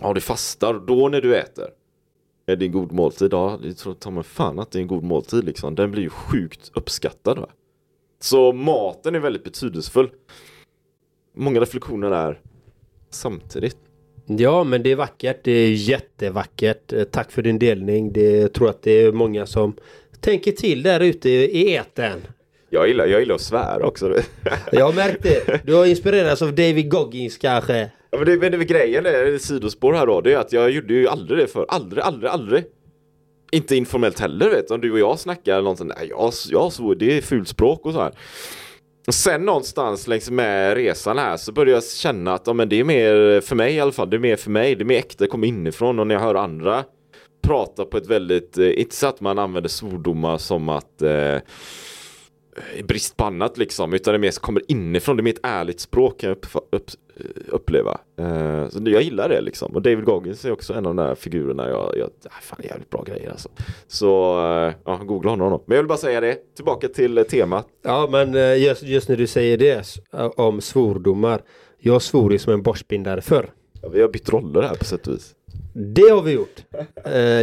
Ja, 0.00 0.12
du 0.12 0.20
fastar 0.20 0.74
då 0.74 1.08
när 1.08 1.20
du 1.20 1.36
äter. 1.36 1.68
Är 2.46 2.56
det 2.56 2.64
en 2.64 2.72
god 2.72 2.92
måltid? 2.92 3.32
Ja, 3.32 3.58
det 3.62 3.74
tror 3.74 3.94
ta 3.94 4.10
mig 4.10 4.24
fan 4.24 4.58
att 4.58 4.70
det 4.70 4.78
är 4.78 4.80
en 4.80 4.86
god 4.86 5.04
måltid 5.04 5.44
liksom. 5.44 5.74
Den 5.74 5.90
blir 5.90 6.02
ju 6.02 6.10
sjukt 6.10 6.70
uppskattad. 6.74 7.38
Va? 7.38 7.48
Så 8.20 8.52
maten 8.52 9.14
är 9.14 9.18
väldigt 9.18 9.44
betydelsefull. 9.44 10.10
Många 11.34 11.60
reflektioner 11.60 12.10
där 12.10 12.40
samtidigt. 13.10 13.76
Ja, 14.26 14.64
men 14.64 14.82
det 14.82 14.92
är 14.92 14.96
vackert. 14.96 15.44
Det 15.44 15.52
är 15.52 15.72
jättevackert. 15.72 16.92
Eh, 16.92 17.04
tack 17.04 17.32
för 17.32 17.42
din 17.42 17.58
delning. 17.58 18.12
Det, 18.12 18.30
jag 18.30 18.52
tror 18.52 18.70
att 18.70 18.82
det 18.82 18.90
är 18.90 19.12
många 19.12 19.46
som 19.46 19.76
tänker 20.20 20.52
till 20.52 20.82
där 20.82 21.00
ute 21.00 21.30
i 21.30 21.72
eten. 21.72 22.20
Jag 22.70 22.88
gillar, 22.88 23.06
jag 23.06 23.20
gillar 23.20 23.34
att 23.34 23.40
svära 23.40 23.86
också. 23.86 24.14
jag 24.72 24.84
har 24.84 24.92
märkt 24.92 25.22
det. 25.22 25.66
Du 25.66 25.74
har 25.74 25.86
inspirerats 25.86 26.42
av 26.42 26.54
David 26.54 26.90
Goggins 26.90 27.38
kanske. 27.38 27.90
Ja, 28.10 28.18
men 28.18 28.26
det, 28.26 28.36
men 28.36 28.52
det 28.52 28.64
grejen 28.64 29.06
är, 29.06 29.38
sidospår 29.38 29.92
här 29.92 30.06
då, 30.06 30.20
det 30.20 30.32
är 30.32 30.38
att 30.38 30.52
jag 30.52 30.70
gjorde 30.70 30.94
ju 30.94 31.08
aldrig 31.08 31.38
det 31.38 31.46
för 31.46 31.66
Aldrig, 31.68 32.02
aldrig, 32.02 32.30
aldrig. 32.30 32.64
Inte 33.52 33.76
informellt 33.76 34.20
heller 34.20 34.50
vet 34.50 34.70
Om 34.70 34.80
du 34.80 34.92
och 34.92 34.98
jag 34.98 35.18
snackar 35.18 35.62
någonting, 35.62 35.86
nej 35.86 36.08
jag, 36.10 36.32
jag 36.48 36.72
svor, 36.72 36.94
det 36.94 37.18
är 37.18 37.22
fulspråk 37.22 37.86
och 37.86 37.92
så 37.92 38.00
här. 38.00 38.12
Sen 39.10 39.44
någonstans 39.44 40.06
längs 40.06 40.30
med 40.30 40.74
resan 40.74 41.18
här 41.18 41.36
så 41.36 41.52
började 41.52 41.76
jag 41.76 41.84
känna 41.84 42.34
att 42.34 42.46
ja, 42.46 42.52
men 42.52 42.68
det 42.68 42.80
är 42.80 42.84
mer 42.84 43.40
för 43.40 43.56
mig 43.56 43.74
i 43.74 43.80
alla 43.80 43.92
fall. 43.92 44.10
Det 44.10 44.16
är 44.16 44.18
mer 44.18 44.36
för 44.36 44.50
mig. 44.50 44.74
Det 44.74 44.82
är 44.82 44.84
mer 44.84 44.98
äkta, 44.98 45.24
det 45.24 45.30
kommer 45.30 45.46
inifrån 45.46 45.98
och 45.98 46.06
när 46.06 46.14
jag 46.14 46.22
hör 46.22 46.34
andra 46.34 46.84
prata 47.42 47.84
på 47.84 47.96
ett 47.96 48.06
väldigt, 48.06 48.58
eh, 48.58 48.80
inte 48.80 48.94
så 48.94 49.06
att 49.06 49.20
man 49.20 49.38
använder 49.38 49.68
svordomar 49.68 50.38
som 50.38 50.68
att 50.68 51.02
eh, 51.02 51.36
brist 52.84 53.16
på 53.16 53.24
annat 53.24 53.58
liksom, 53.58 53.94
utan 53.94 54.12
det 54.12 54.18
mer 54.18 54.40
kommer 54.40 54.62
inifrån. 54.68 55.16
Det 55.16 55.20
är 55.20 55.24
mer 55.24 55.32
ett 55.32 55.40
ärligt 55.42 55.80
språk 55.80 56.20
kan 56.20 56.28
jag 56.28 56.36
upp, 56.36 56.46
upp, 56.70 56.90
uppleva. 57.48 58.00
Uh, 58.20 58.68
så 58.68 58.80
jag 58.84 59.02
gillar 59.02 59.28
det 59.28 59.40
liksom. 59.40 59.74
Och 59.74 59.82
David 59.82 60.04
Goggins 60.04 60.44
är 60.44 60.52
också 60.52 60.72
en 60.72 60.86
av 60.86 60.94
de 60.94 60.96
där 60.96 61.14
figurerna 61.14 61.68
jag, 61.68 61.94
jag 61.98 62.10
äh, 62.24 62.30
fan 62.42 62.60
jävligt 62.62 62.90
bra 62.90 63.02
grejer 63.02 63.30
alltså. 63.30 63.48
Så, 63.86 64.38
uh, 64.38 64.72
ja, 64.84 64.96
googla 64.96 65.30
honom. 65.30 65.62
Men 65.66 65.76
jag 65.76 65.82
vill 65.82 65.88
bara 65.88 65.98
säga 65.98 66.20
det, 66.20 66.54
tillbaka 66.56 66.88
till 66.88 67.18
uh, 67.18 67.24
temat. 67.24 67.66
Ja, 67.82 68.08
men 68.10 68.60
just, 68.60 68.82
just, 68.82 69.08
när 69.08 69.16
du 69.16 69.26
säger 69.26 69.58
det 69.58 69.84
om 70.36 70.60
svordomar. 70.60 71.42
Jag 71.78 72.02
svor 72.02 72.32
ju 72.32 72.38
som 72.38 72.52
en 72.52 72.62
borstbindare 72.62 73.20
förr. 73.20 73.50
Ja, 73.82 73.88
vi 73.88 74.00
har 74.00 74.08
bytt 74.08 74.28
roller 74.28 74.62
här 74.62 74.74
på 74.74 74.84
sätt 74.84 75.06
och 75.06 75.14
vis. 75.14 75.34
Det 75.74 76.10
har 76.10 76.22
vi 76.22 76.32
gjort. 76.32 76.64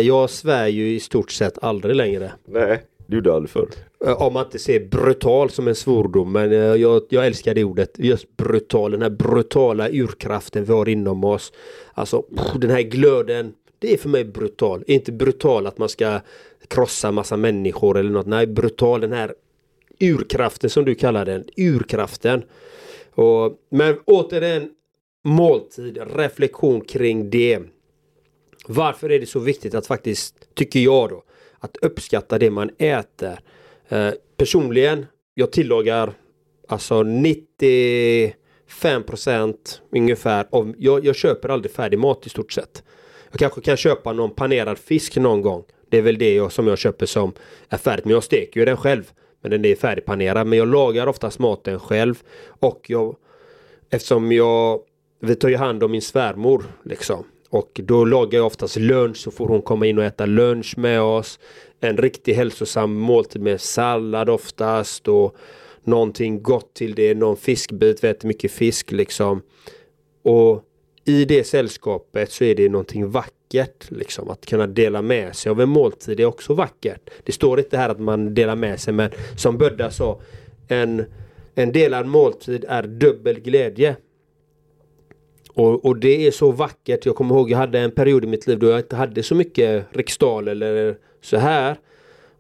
jag 0.04 0.30
svär 0.30 0.68
ju 0.68 0.96
i 0.96 1.00
stort 1.00 1.32
sett 1.32 1.64
aldrig 1.64 1.96
längre. 1.96 2.32
Nej. 2.46 2.84
Det 3.14 3.18
gjorde 3.18 3.30
jag 3.30 3.36
aldrig 3.36 3.50
förr. 3.50 3.70
Eh, 4.06 4.22
om 4.22 4.34
man 4.34 4.46
inte 4.46 4.60
ser 4.60 4.80
brutal 4.80 5.50
som 5.50 5.68
en 5.68 5.76
svordom. 5.76 6.32
Men 6.32 6.52
eh, 6.52 6.58
jag, 6.58 7.04
jag 7.10 7.26
älskar 7.26 7.54
det 7.54 7.64
ordet. 7.64 7.96
Just 7.98 8.38
brutal. 8.38 8.92
Den 8.92 9.02
här 9.02 9.10
brutala 9.10 9.90
urkraften 9.90 10.66
vi 10.66 10.74
har 10.74 10.90
inom 10.90 11.24
oss. 11.24 11.54
Alltså 11.94 12.26
den 12.56 12.70
här 12.70 12.82
glöden. 12.82 13.54
Det 13.80 13.94
är 13.94 13.98
för 13.98 14.10
mig 14.10 14.26
brutal. 14.26 14.84
Inte 14.88 15.12
brutal 15.12 15.68
att 15.68 15.78
man 15.78 15.90
ska 15.90 16.20
krossa 16.68 17.12
massa 17.12 17.38
människor 17.38 17.98
eller 17.98 18.10
något. 18.10 18.28
Nej, 18.28 18.48
brutal 18.48 19.02
den 19.02 19.14
här 19.14 19.34
urkraften 20.00 20.70
som 20.70 20.86
du 20.86 20.96
kallar 20.96 21.26
den. 21.26 21.44
Urkraften. 21.58 22.44
Och, 23.12 23.58
men 23.70 23.98
återigen 24.06 24.70
måltid, 25.24 25.98
reflektion 26.16 26.82
kring 26.82 27.30
det. 27.30 27.60
Varför 28.68 29.12
är 29.12 29.20
det 29.20 29.26
så 29.26 29.40
viktigt 29.40 29.74
att 29.74 29.88
faktiskt, 29.88 30.56
tycker 30.56 30.80
jag 30.80 31.10
då, 31.10 31.24
att 31.64 31.78
uppskatta 31.78 32.40
det 32.40 32.50
man 32.50 32.70
äter. 32.78 33.40
Eh, 33.90 34.12
personligen, 34.38 35.06
jag 35.34 35.52
tillagar 35.52 36.14
alltså 36.68 37.04
95% 37.04 39.56
ungefär 39.92 40.48
av, 40.50 40.74
jag, 40.78 41.06
jag 41.06 41.16
köper 41.16 41.50
aldrig 41.50 41.72
färdig 41.72 42.00
mat 42.00 42.26
i 42.26 42.30
stort 42.30 42.52
sett. 42.52 42.84
Jag 43.32 43.40
kanske 43.40 43.62
kan 43.62 43.78
köpa 43.78 44.14
någon 44.14 44.36
panerad 44.36 44.78
fisk 44.78 45.16
någon 45.16 45.42
gång. 45.42 45.64
Det 45.90 45.98
är 45.98 46.02
väl 46.02 46.18
det 46.18 46.36
jag, 46.36 46.52
som 46.52 46.68
jag 46.68 46.78
köper 46.78 47.06
som 47.06 47.34
är 47.70 47.78
färdigt. 47.78 48.06
Men 48.06 48.14
jag 48.14 48.24
steker 48.24 48.60
ju 48.60 48.66
den 48.66 48.78
själv. 48.78 49.12
Men 49.42 49.52
den 49.52 49.66
är 49.66 49.76
färdigpanerad. 49.76 50.48
Men 50.48 50.60
jag 50.60 50.68
lagar 50.68 51.08
oftast 51.08 51.40
maten 51.40 51.80
själv. 51.80 52.24
Och 52.48 52.86
jag, 52.88 53.16
eftersom 53.90 54.32
jag, 54.32 54.82
vi 55.20 55.36
tar 55.36 55.50
ju 55.50 55.58
hand 55.58 55.84
om 55.84 55.92
min 55.92 56.02
svärmor 56.02 56.64
liksom. 56.84 57.26
Och 57.54 57.82
då 57.84 58.06
lagar 58.06 58.40
jag 58.40 58.46
oftast 58.46 58.76
lunch 58.76 59.18
så 59.18 59.32
får 59.32 59.48
hon 59.48 59.62
komma 59.62 59.86
in 59.86 59.98
och 59.98 60.04
äta 60.04 60.26
lunch 60.26 60.78
med 60.78 61.02
oss. 61.02 61.40
En 61.80 61.98
riktigt 61.98 62.36
hälsosam 62.36 62.94
måltid 62.94 63.42
med 63.42 63.62
sallad 63.62 64.30
oftast 64.30 65.08
och 65.08 65.36
någonting 65.84 66.44
gott 66.44 66.74
till 66.74 66.96
det. 66.96 67.14
Någon 67.14 67.38
fiskbit, 67.38 68.04
vi 68.04 68.08
äter 68.08 68.28
mycket 68.28 68.52
fisk 68.52 68.92
liksom. 68.92 69.42
Och 70.24 70.64
i 71.06 71.26
det 71.26 71.44
sällskapet 71.44 72.32
så 72.32 72.44
är 72.44 72.56
det 72.56 72.70
någonting 72.70 73.10
vackert. 73.10 73.92
Liksom. 73.92 74.30
Att 74.30 74.46
kunna 74.46 74.68
dela 74.68 75.02
med 75.02 75.36
sig 75.36 75.50
av 75.50 75.62
en 75.62 75.70
måltid 75.70 76.20
är 76.20 76.26
också 76.26 76.54
vackert. 76.54 77.10
Det 77.24 77.32
står 77.32 77.60
inte 77.60 77.78
här 77.78 77.90
att 77.90 78.00
man 78.00 78.34
delar 78.34 78.56
med 78.56 78.80
sig 78.80 78.94
men 78.94 79.12
som 79.38 79.58
Bödda 79.58 79.92
sa 79.92 80.22
en, 80.68 81.06
en 81.56 81.72
delad 81.72 82.06
måltid 82.06 82.66
är 82.68 82.84
dubbel 82.84 83.40
glädje. 83.40 83.96
Och, 85.54 85.86
och, 85.86 85.98
det 85.98 86.28
är 86.28 86.32
så 86.32 86.52
vackert. 86.52 87.06
Jag 87.06 87.16
kommer 87.16 87.36
ihåg 87.36 87.52
jag 87.52 87.58
hade 87.58 87.80
en 87.80 87.92
period 87.92 88.24
i 88.24 88.28
mitt 88.28 88.48
liv 88.48 88.60
då 88.60 88.68
jag 88.68 88.80
inte 88.80 88.96
hade 88.96 89.24
så 89.24 89.36
mycket 89.36 89.86
riksdal 89.92 90.48
eller 90.48 90.98
så 91.22 91.38
här. 91.38 91.76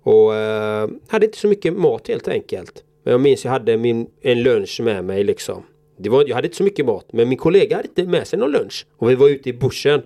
Och 0.03 0.35
eh, 0.35 0.89
hade 1.07 1.25
inte 1.25 1.37
så 1.37 1.47
mycket 1.47 1.73
mat 1.73 2.07
helt 2.07 2.27
enkelt. 2.27 2.83
Men 3.03 3.11
jag 3.11 3.21
minns 3.21 3.45
jag 3.45 3.51
hade 3.51 3.77
min, 3.77 4.07
en 4.21 4.43
lunch 4.43 4.81
med 4.83 5.05
mig 5.05 5.23
liksom. 5.23 5.63
Det 5.97 6.09
var, 6.09 6.25
jag 6.27 6.35
hade 6.35 6.47
inte 6.47 6.57
så 6.57 6.63
mycket 6.63 6.85
mat 6.85 7.05
men 7.13 7.29
min 7.29 7.37
kollega 7.37 7.75
hade 7.75 7.87
inte 7.87 8.03
med 8.03 8.27
sig 8.27 8.39
någon 8.39 8.51
lunch. 8.51 8.85
Och 8.97 9.09
vi 9.09 9.15
var 9.15 9.29
ute 9.29 9.49
i 9.49 9.53
bussen. 9.53 10.01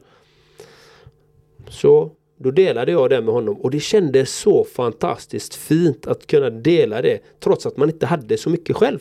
Så 1.70 2.12
då 2.38 2.52
delade 2.52 2.92
jag 2.92 3.10
det 3.10 3.22
med 3.22 3.34
honom 3.34 3.56
och 3.62 3.72
det 3.72 3.80
kändes 3.80 4.36
så 4.36 4.64
fantastiskt 4.64 5.56
fint 5.56 6.08
att 6.08 6.28
kunna 6.28 6.50
dela 6.50 7.02
det 7.02 7.20
trots 7.40 7.66
att 7.66 7.78
man 7.78 7.90
inte 7.90 8.06
hade 8.06 8.38
så 8.38 8.50
mycket 8.50 8.76
själv. 8.76 9.00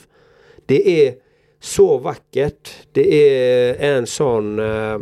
Det 0.66 1.06
är 1.06 1.14
så 1.60 1.98
vackert. 1.98 2.70
Det 2.92 3.28
är 3.28 3.96
en 3.96 4.06
sån 4.06 4.58
uh, 4.58 5.00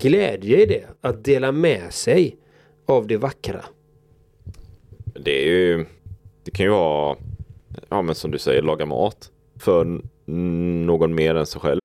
glädje 0.00 0.62
i 0.62 0.66
det. 0.66 0.84
Att 1.00 1.24
dela 1.24 1.52
med 1.52 1.94
sig 1.94 2.36
av 2.86 3.06
det 3.06 3.16
vackra. 3.16 3.64
Det 5.14 5.42
är 5.42 5.48
ju, 5.48 5.86
det 6.44 6.50
kan 6.50 6.66
ju 6.66 6.70
vara, 6.70 7.16
ja 7.88 8.02
men 8.02 8.14
som 8.14 8.30
du 8.30 8.38
säger, 8.38 8.62
laga 8.62 8.86
mat 8.86 9.30
för 9.58 10.00
någon 10.86 11.14
mer 11.14 11.34
än 11.34 11.46
sig 11.46 11.60
själv. 11.60 11.80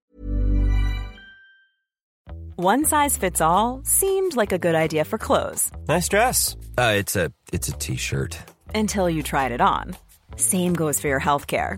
One 2.57 2.85
size 2.85 3.19
fits 3.19 3.41
all, 3.41 3.81
seemed 3.85 4.35
like 4.35 4.51
a 4.51 4.57
good 4.57 4.75
idea 4.75 5.05
for 5.05 5.17
clothes. 5.17 5.71
Nice 5.87 6.09
dress. 6.09 6.57
Uh, 6.77 6.99
it's 6.99 7.15
a 7.15 7.31
t-shirt. 7.79 8.37
Until 8.75 9.09
you 9.09 9.23
tried 9.23 9.51
it 9.51 9.61
on. 9.61 9.95
Same 10.35 10.73
goes 10.73 10.99
for 10.99 11.07
your 11.07 11.21
healthcare. 11.21 11.77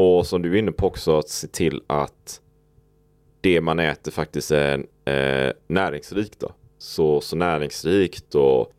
Och 0.00 0.26
som 0.26 0.42
du 0.42 0.54
är 0.54 0.58
inne 0.58 0.72
på 0.72 0.86
också 0.86 1.18
att 1.18 1.28
se 1.28 1.46
till 1.46 1.82
att 1.86 2.40
det 3.40 3.60
man 3.60 3.78
äter 3.78 4.10
faktiskt 4.10 4.50
är 4.50 4.78
eh, 5.04 5.52
näringsrikt. 5.66 6.40
Då. 6.40 6.52
Så, 6.78 7.20
så 7.20 7.36
näringsrikt 7.36 8.34
och 8.34 8.72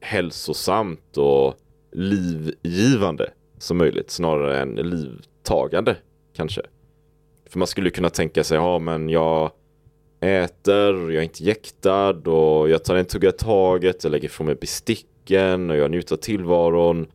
hälsosamt 0.00 1.16
och 1.16 1.54
livgivande 1.92 3.30
som 3.58 3.76
möjligt 3.76 4.10
snarare 4.10 4.60
än 4.60 4.74
livtagande 4.74 5.96
kanske. 6.36 6.62
För 7.46 7.58
man 7.58 7.68
skulle 7.68 7.90
kunna 7.90 8.10
tänka 8.10 8.44
sig, 8.44 8.56
ja 8.56 8.78
men 8.78 9.08
jag 9.08 9.50
äter, 10.20 11.12
jag 11.12 11.20
är 11.20 11.22
inte 11.22 11.44
jäktad 11.44 12.30
och 12.30 12.70
jag 12.70 12.84
tar 12.84 12.94
en 12.94 13.04
tugga 13.04 13.28
i 13.28 13.32
taget, 13.32 14.04
jag 14.04 14.10
lägger 14.10 14.28
ifrån 14.28 14.46
mig 14.46 14.54
besticken 14.54 15.70
och 15.70 15.76
jag 15.76 15.90
njuter 15.90 16.14
av 16.14 16.18
tillvaron. 16.18 17.06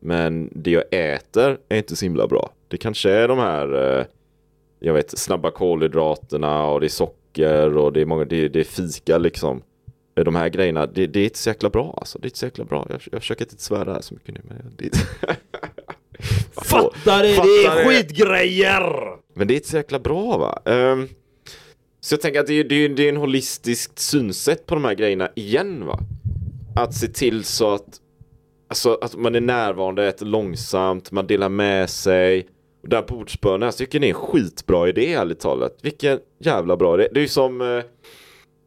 Men 0.00 0.50
det 0.54 0.70
jag 0.70 0.84
äter 0.90 1.58
är 1.68 1.78
inte 1.78 1.96
så 1.96 2.04
himla 2.04 2.26
bra. 2.26 2.50
Det 2.70 2.76
kanske 2.76 3.10
är 3.10 3.28
de 3.28 3.38
här 3.38 3.98
eh, 3.98 4.04
jag 4.80 4.94
vet 4.94 5.18
snabba 5.18 5.50
kolhydraterna 5.50 6.66
och 6.66 6.80
det 6.80 6.86
är 6.86 6.88
socker 6.88 7.76
och 7.76 7.92
det 7.92 8.00
är 8.00 8.06
många, 8.06 8.24
det, 8.24 8.48
det 8.48 8.60
är 8.60 8.64
fika 8.64 9.18
liksom. 9.18 9.62
De 10.14 10.34
här 10.34 10.48
grejerna, 10.48 10.86
det, 10.86 11.06
det, 11.06 11.20
är 11.20 11.24
inte 11.24 11.38
så 11.38 11.50
jäkla 11.50 11.70
bra 11.70 11.94
alltså. 11.96 12.18
Det 12.18 12.26
är 12.26 12.28
inte 12.28 12.38
så 12.38 12.46
jäkla 12.46 12.64
bra. 12.64 12.86
Jag, 12.90 13.00
jag 13.12 13.20
försöker 13.20 13.44
inte 13.44 13.62
svära 13.62 13.92
här 13.92 14.00
så 14.00 14.14
mycket 14.14 14.34
nu 14.34 14.40
men 14.48 14.74
det 14.76 14.90
Fattar 16.52 17.22
det, 17.22 17.28
det 17.28 17.66
är 17.66 17.84
skitgrejer! 17.84 19.16
Men 19.34 19.48
det 19.48 19.54
är 19.54 19.56
inte 19.56 19.68
så 19.68 19.76
jäkla 19.76 19.98
bra 19.98 20.38
va? 20.38 20.62
Um, 20.64 21.08
så 22.00 22.14
jag 22.14 22.20
tänker 22.20 22.40
att 22.40 22.46
det 22.46 22.54
är, 22.54 22.64
det, 22.64 22.74
är, 22.74 22.88
det 22.88 23.02
är 23.02 23.08
en 23.08 23.16
holistiskt 23.16 23.98
synsätt 23.98 24.66
på 24.66 24.74
de 24.74 24.84
här 24.84 24.94
grejerna 24.94 25.30
igen 25.34 25.86
va? 25.86 25.98
Att 26.76 26.94
se 26.94 27.08
till 27.08 27.44
så 27.44 27.74
att 27.74 28.00
Alltså 28.68 28.98
att 29.02 29.16
man 29.16 29.34
är 29.34 29.40
närvarande, 29.40 30.08
äter 30.08 30.26
långsamt, 30.26 31.10
man 31.10 31.26
delar 31.26 31.48
med 31.48 31.90
sig. 31.90 32.46
Och 32.82 32.88
där 32.88 33.02
bordsbönen, 33.02 33.62
jag 33.62 33.76
tycker 33.76 34.00
det 34.00 34.06
är 34.06 34.08
en 34.08 34.14
skitbra 34.14 34.88
idé 34.88 35.12
ärligt 35.12 35.40
talat. 35.40 35.78
Vilken 35.82 36.18
jävla 36.38 36.76
bra 36.76 36.94
idé. 36.94 37.08
Det 37.12 37.20
är 37.20 37.22
ju 37.22 37.28
som... 37.28 37.60
Eh, 37.60 37.84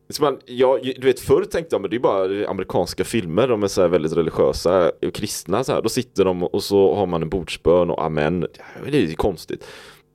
som 0.10 0.24
man, 0.24 0.40
ja, 0.46 0.80
du 0.84 1.08
vet 1.08 1.20
förr 1.20 1.44
tänkte 1.44 1.76
jag 1.76 1.82
men 1.82 1.90
det 1.90 1.98
är 1.98 2.00
bara 2.00 2.50
amerikanska 2.50 3.04
filmer, 3.04 3.48
de 3.48 3.64
är 3.64 3.68
så 3.68 3.88
väldigt 3.88 4.14
religiösa 4.14 4.92
och 5.08 5.14
kristna 5.14 5.64
så 5.64 5.74
här. 5.74 5.82
Då 5.82 5.90
sitter 5.90 6.26
de 6.26 6.44
och 6.44 6.64
så 6.64 6.96
har 6.96 7.06
man 7.06 7.22
en 7.22 7.30
bordsbön 7.30 7.90
och 7.90 8.04
amen. 8.04 8.48
Det 8.92 8.98
är 8.98 9.16
konstigt. 9.16 9.68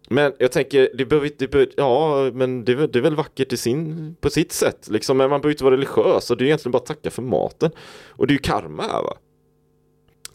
Men 0.09 0.33
jag 0.39 0.53
tänker, 0.53 0.91
det 0.95 1.05
behöver 1.05 1.27
inte, 1.27 1.67
ja 1.77 2.31
men 2.35 2.65
det, 2.65 2.87
det 2.87 2.99
är 2.99 3.03
väl 3.03 3.17
vackert 3.17 3.53
i 3.53 3.57
sin, 3.57 4.17
på 4.21 4.31
sitt 4.31 4.53
sätt 4.53 4.89
liksom. 4.91 5.17
Men 5.17 5.31
man 5.31 5.41
behöver 5.41 5.55
inte 5.55 5.65
vara 5.65 5.75
religiös 5.75 6.31
och 6.31 6.37
det 6.37 6.45
är 6.45 6.47
egentligen 6.47 6.73
bara 6.73 6.79
att 6.79 6.87
tacka 6.87 7.11
för 7.11 7.23
maten. 7.23 7.71
Och 8.09 8.27
det 8.27 8.33
är 8.33 8.35
ju 8.35 8.39
karma 8.39 8.83
här 8.83 9.03
va 9.03 9.17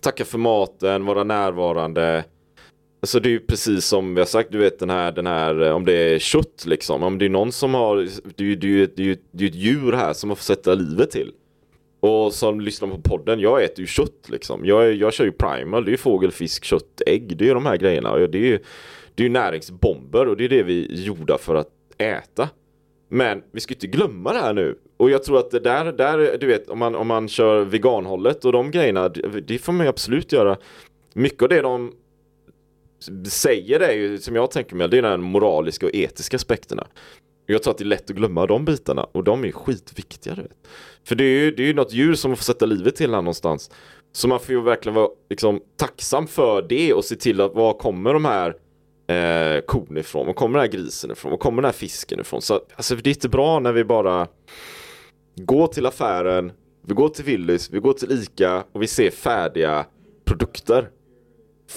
tacka 0.04 0.26
för 0.26 0.38
maten, 0.38 1.06
vara 1.06 1.23
närvarande. 1.23 2.23
Alltså 3.04 3.20
det 3.20 3.30
är 3.30 3.32
ju 3.32 3.39
precis 3.39 3.86
som 3.86 4.16
vi 4.16 4.22
har 4.22 4.26
sagt, 4.26 4.52
du 4.52 4.58
vet 4.58 4.80
den 4.80 4.89
här, 4.89 5.12
den 5.12 5.28
här 5.28 5.72
om 5.72 5.86
det 5.86 5.94
är 5.94 6.20
kött 6.20 6.66
liksom. 6.68 7.04
Om 7.04 7.18
det 7.18 7.26
är 7.26 7.30
någon 7.30 7.52
som 7.52 7.74
har, 7.74 8.08
det 8.36 8.44
är 8.44 8.48
ju 8.48 8.56
det 8.56 8.68
är, 8.68 8.89
det 8.96 9.12
är, 9.12 9.18
det 9.32 9.44
är 9.44 9.50
ett 9.50 9.56
djur 9.56 9.92
här 9.92 10.13
som 10.13 10.28
man 10.28 10.38
får 10.38 10.44
sätta 10.44 10.74
livet 10.74 11.12
till. 11.12 11.32
Och 12.00 12.34
som 12.34 12.62
lyssnar 12.62 12.88
på 12.88 13.02
podden, 13.02 13.39
jag 13.39 13.63
äter 13.63 13.80
ju 13.80 13.88
kött 13.88 14.30
liksom. 14.30 14.66
Jag, 14.66 14.94
jag 14.94 15.13
kör 15.13 15.26
ju 15.26 15.32
primal, 15.32 15.86
det 15.86 15.89
är 15.89 15.92
ju 15.92 15.98
fågel, 15.98 16.32
fisk, 16.32 16.63
kött, 16.63 17.02
ägg. 17.06 17.38
Det 17.38 17.44
är 17.44 17.48
ju 17.48 17.54
de 17.54 17.66
här 17.66 17.78
grejerna. 17.78 18.18
Det 18.18 18.38
är 18.38 18.42
ju, 18.42 18.60
det 19.16 19.24
är 19.24 19.28
ju 19.28 19.34
näringsbomber 19.34 20.28
och 20.28 20.38
det 20.38 20.46
är 20.46 20.50
det 20.50 20.63
vi 20.63 20.86
är 20.86 21.06
gjorda 21.06 21.38
för 21.38 21.56
att 21.56 21.70
äta. 21.98 22.50
Men 23.10 23.44
vi 23.52 23.60
ska 23.60 23.74
inte 23.74 23.88
glömma 23.88 24.34
det 24.34 24.39
här 24.39 24.54
nu. 24.54 24.78
Och 24.98 25.10
jag 25.10 25.24
tror 25.24 25.39
att 25.39 25.52
det 25.52 25.60
där, 25.60 25.92
där 25.92 26.38
du 26.39 26.48
vet, 26.48 26.70
om 26.70 26.80
man, 26.80 26.96
om 26.96 27.08
man 27.08 27.30
kör 27.30 27.63
veganhållet 27.63 28.46
och 28.46 28.52
de 28.52 28.72
grejerna, 28.72 29.10
det 29.48 29.58
får 29.58 29.74
man 29.74 29.86
ju 29.86 29.89
absolut 29.89 30.32
göra. 30.32 30.58
Mycket 31.13 31.42
av 31.42 31.50
det 31.50 31.62
de 31.62 31.92
säger 33.30 33.80
är 33.80 33.94
ju, 33.94 34.18
som 34.18 34.36
jag 34.36 34.52
tänker 34.52 34.76
mig, 34.76 34.89
det 34.89 34.98
är 34.98 35.02
den 35.02 35.22
moraliska 35.22 35.86
och 35.86 35.96
etiska 35.96 36.36
aspekterna. 36.36 36.88
Jag 37.46 37.63
tror 37.63 37.72
att 37.72 37.78
det 37.78 37.84
är 37.84 37.86
lätt 37.86 38.10
att 38.10 38.16
glömma 38.16 38.46
de 38.46 38.66
bitarna 38.66 39.04
och 39.12 39.24
de 39.24 39.46
är 39.46 39.52
skitviktiga. 39.52 40.36
Vet. 40.36 40.68
För 41.04 41.16
det 41.16 41.24
är 41.24 41.44
ju 41.44 41.52
det 41.52 41.70
är 41.70 41.74
något 41.74 41.94
djur 41.94 42.16
som 42.16 42.32
man 42.32 42.38
får 42.38 42.44
sätta 42.44 42.66
livet 42.66 42.96
till 42.96 43.13
här 43.13 43.22
någonstans. 43.22 43.72
Så 44.12 44.28
man 44.28 44.39
får 44.39 44.56
ju 44.56 44.62
verkligen 44.62 44.96
vara 44.96 45.10
liksom, 45.30 45.62
tacksam 45.78 46.28
för 46.28 46.62
det 46.62 46.94
och 46.94 47.06
se 47.06 47.16
till 47.16 47.42
att 47.42 47.56
var 47.56 47.74
kommer 47.74 48.13
de 48.13 48.26
här 48.26 48.56
eh, 49.08 49.62
kon 49.62 49.98
ifrån? 49.98 50.26
Var 50.26 50.34
kommer 50.34 50.60
den 50.60 50.70
här 50.70 50.80
grisen 50.80 51.12
ifrån? 51.12 51.32
Var 51.32 51.38
kommer 51.38 51.62
den 51.62 51.66
här 51.66 51.74
fisken 51.74 52.20
ifrån? 52.20 52.42
Så 52.42 52.62
alltså, 52.76 52.96
det 52.96 53.10
är 53.10 53.13
inte 53.13 53.30
bra 53.30 53.60
när 53.60 53.72
vi 53.72 53.84
bara 53.84 54.28
går 55.36 55.68
till 55.68 55.86
affären, 55.86 56.52
vi 56.88 56.94
går 56.94 57.10
till 57.10 57.26
Willys, 57.26 57.70
vi 57.70 57.80
går 57.80 57.94
till 57.94 58.12
Ica 58.12 58.63
och 58.72 58.82
vi 58.82 58.88
ser 58.88 59.12
färdiga 59.12 59.86
produkter. 60.26 60.89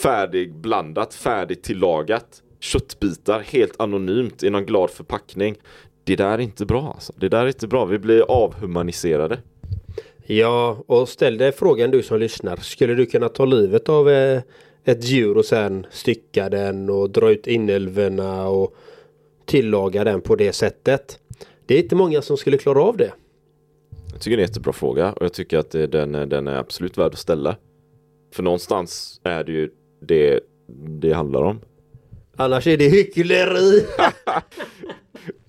Färdigblandat, 0.03 1.15
färdigt 1.15 1.63
tillagat. 1.63 2.43
Köttbitar 2.61 3.41
helt 3.41 3.81
anonymt 3.81 4.43
i 4.43 4.51
någon 4.51 4.67
glad 4.67 4.91
förpackning. 4.91 5.57
Det 6.05 6.17
där 6.17 6.31
är 6.31 6.39
inte 6.39 6.67
bra 6.67 6.91
alltså. 6.95 7.13
Det 7.17 7.29
där 7.29 7.43
är 7.43 7.47
inte 7.47 7.67
bra. 7.69 7.85
Vi 7.85 7.99
blir 7.99 8.23
avhumaniserade. 8.31 9.39
Ja, 10.27 10.83
och 10.87 11.09
ställ 11.09 11.39
dig 11.39 11.53
frågan 11.53 11.91
du 11.91 12.03
som 12.03 12.19
lyssnar. 12.21 12.57
Skulle 12.57 12.95
du 12.95 13.07
kunna 13.07 13.29
ta 13.29 13.45
livet 13.45 13.89
av 13.89 14.11
eh, 14.11 14.43
ett 14.85 15.05
djur 15.05 15.37
och 15.37 15.45
sen 15.45 15.87
stycka 15.91 16.49
den 16.49 16.91
och 16.91 17.11
dra 17.11 17.31
ut 17.31 17.47
inälvorna 17.47 18.49
och 18.49 18.77
tillaga 19.45 20.05
den 20.05 20.21
på 20.21 20.37
det 20.37 20.53
sättet. 20.53 21.19
Det 21.67 21.75
är 21.75 21.83
inte 21.83 21.95
många 21.97 22.23
som 22.23 22.37
skulle 22.37 22.59
klara 22.59 22.83
av 22.83 22.97
det. 22.97 23.13
Jag 24.13 24.21
tycker 24.21 24.37
det 24.37 24.41
är 24.43 24.45
en 24.45 24.49
jättebra 24.51 24.73
fråga 24.73 25.13
och 25.13 25.25
jag 25.25 25.33
tycker 25.33 25.59
att 25.59 25.71
det, 25.71 25.87
den, 25.87 26.15
är- 26.15 26.27
den 26.27 26.49
är 26.49 26.57
absolut 26.57 26.99
värd 26.99 27.13
att 27.13 27.19
ställa. 27.19 27.57
För 28.35 28.43
någonstans 28.43 29.21
är 29.25 29.45
det 29.45 29.53
ju 29.53 29.71
det 30.01 30.41
det 31.01 31.13
handlar 31.13 31.43
om. 31.43 31.61
Annars 32.37 32.67
är 32.67 32.77
det 32.77 32.89
hyckleri. 32.89 33.87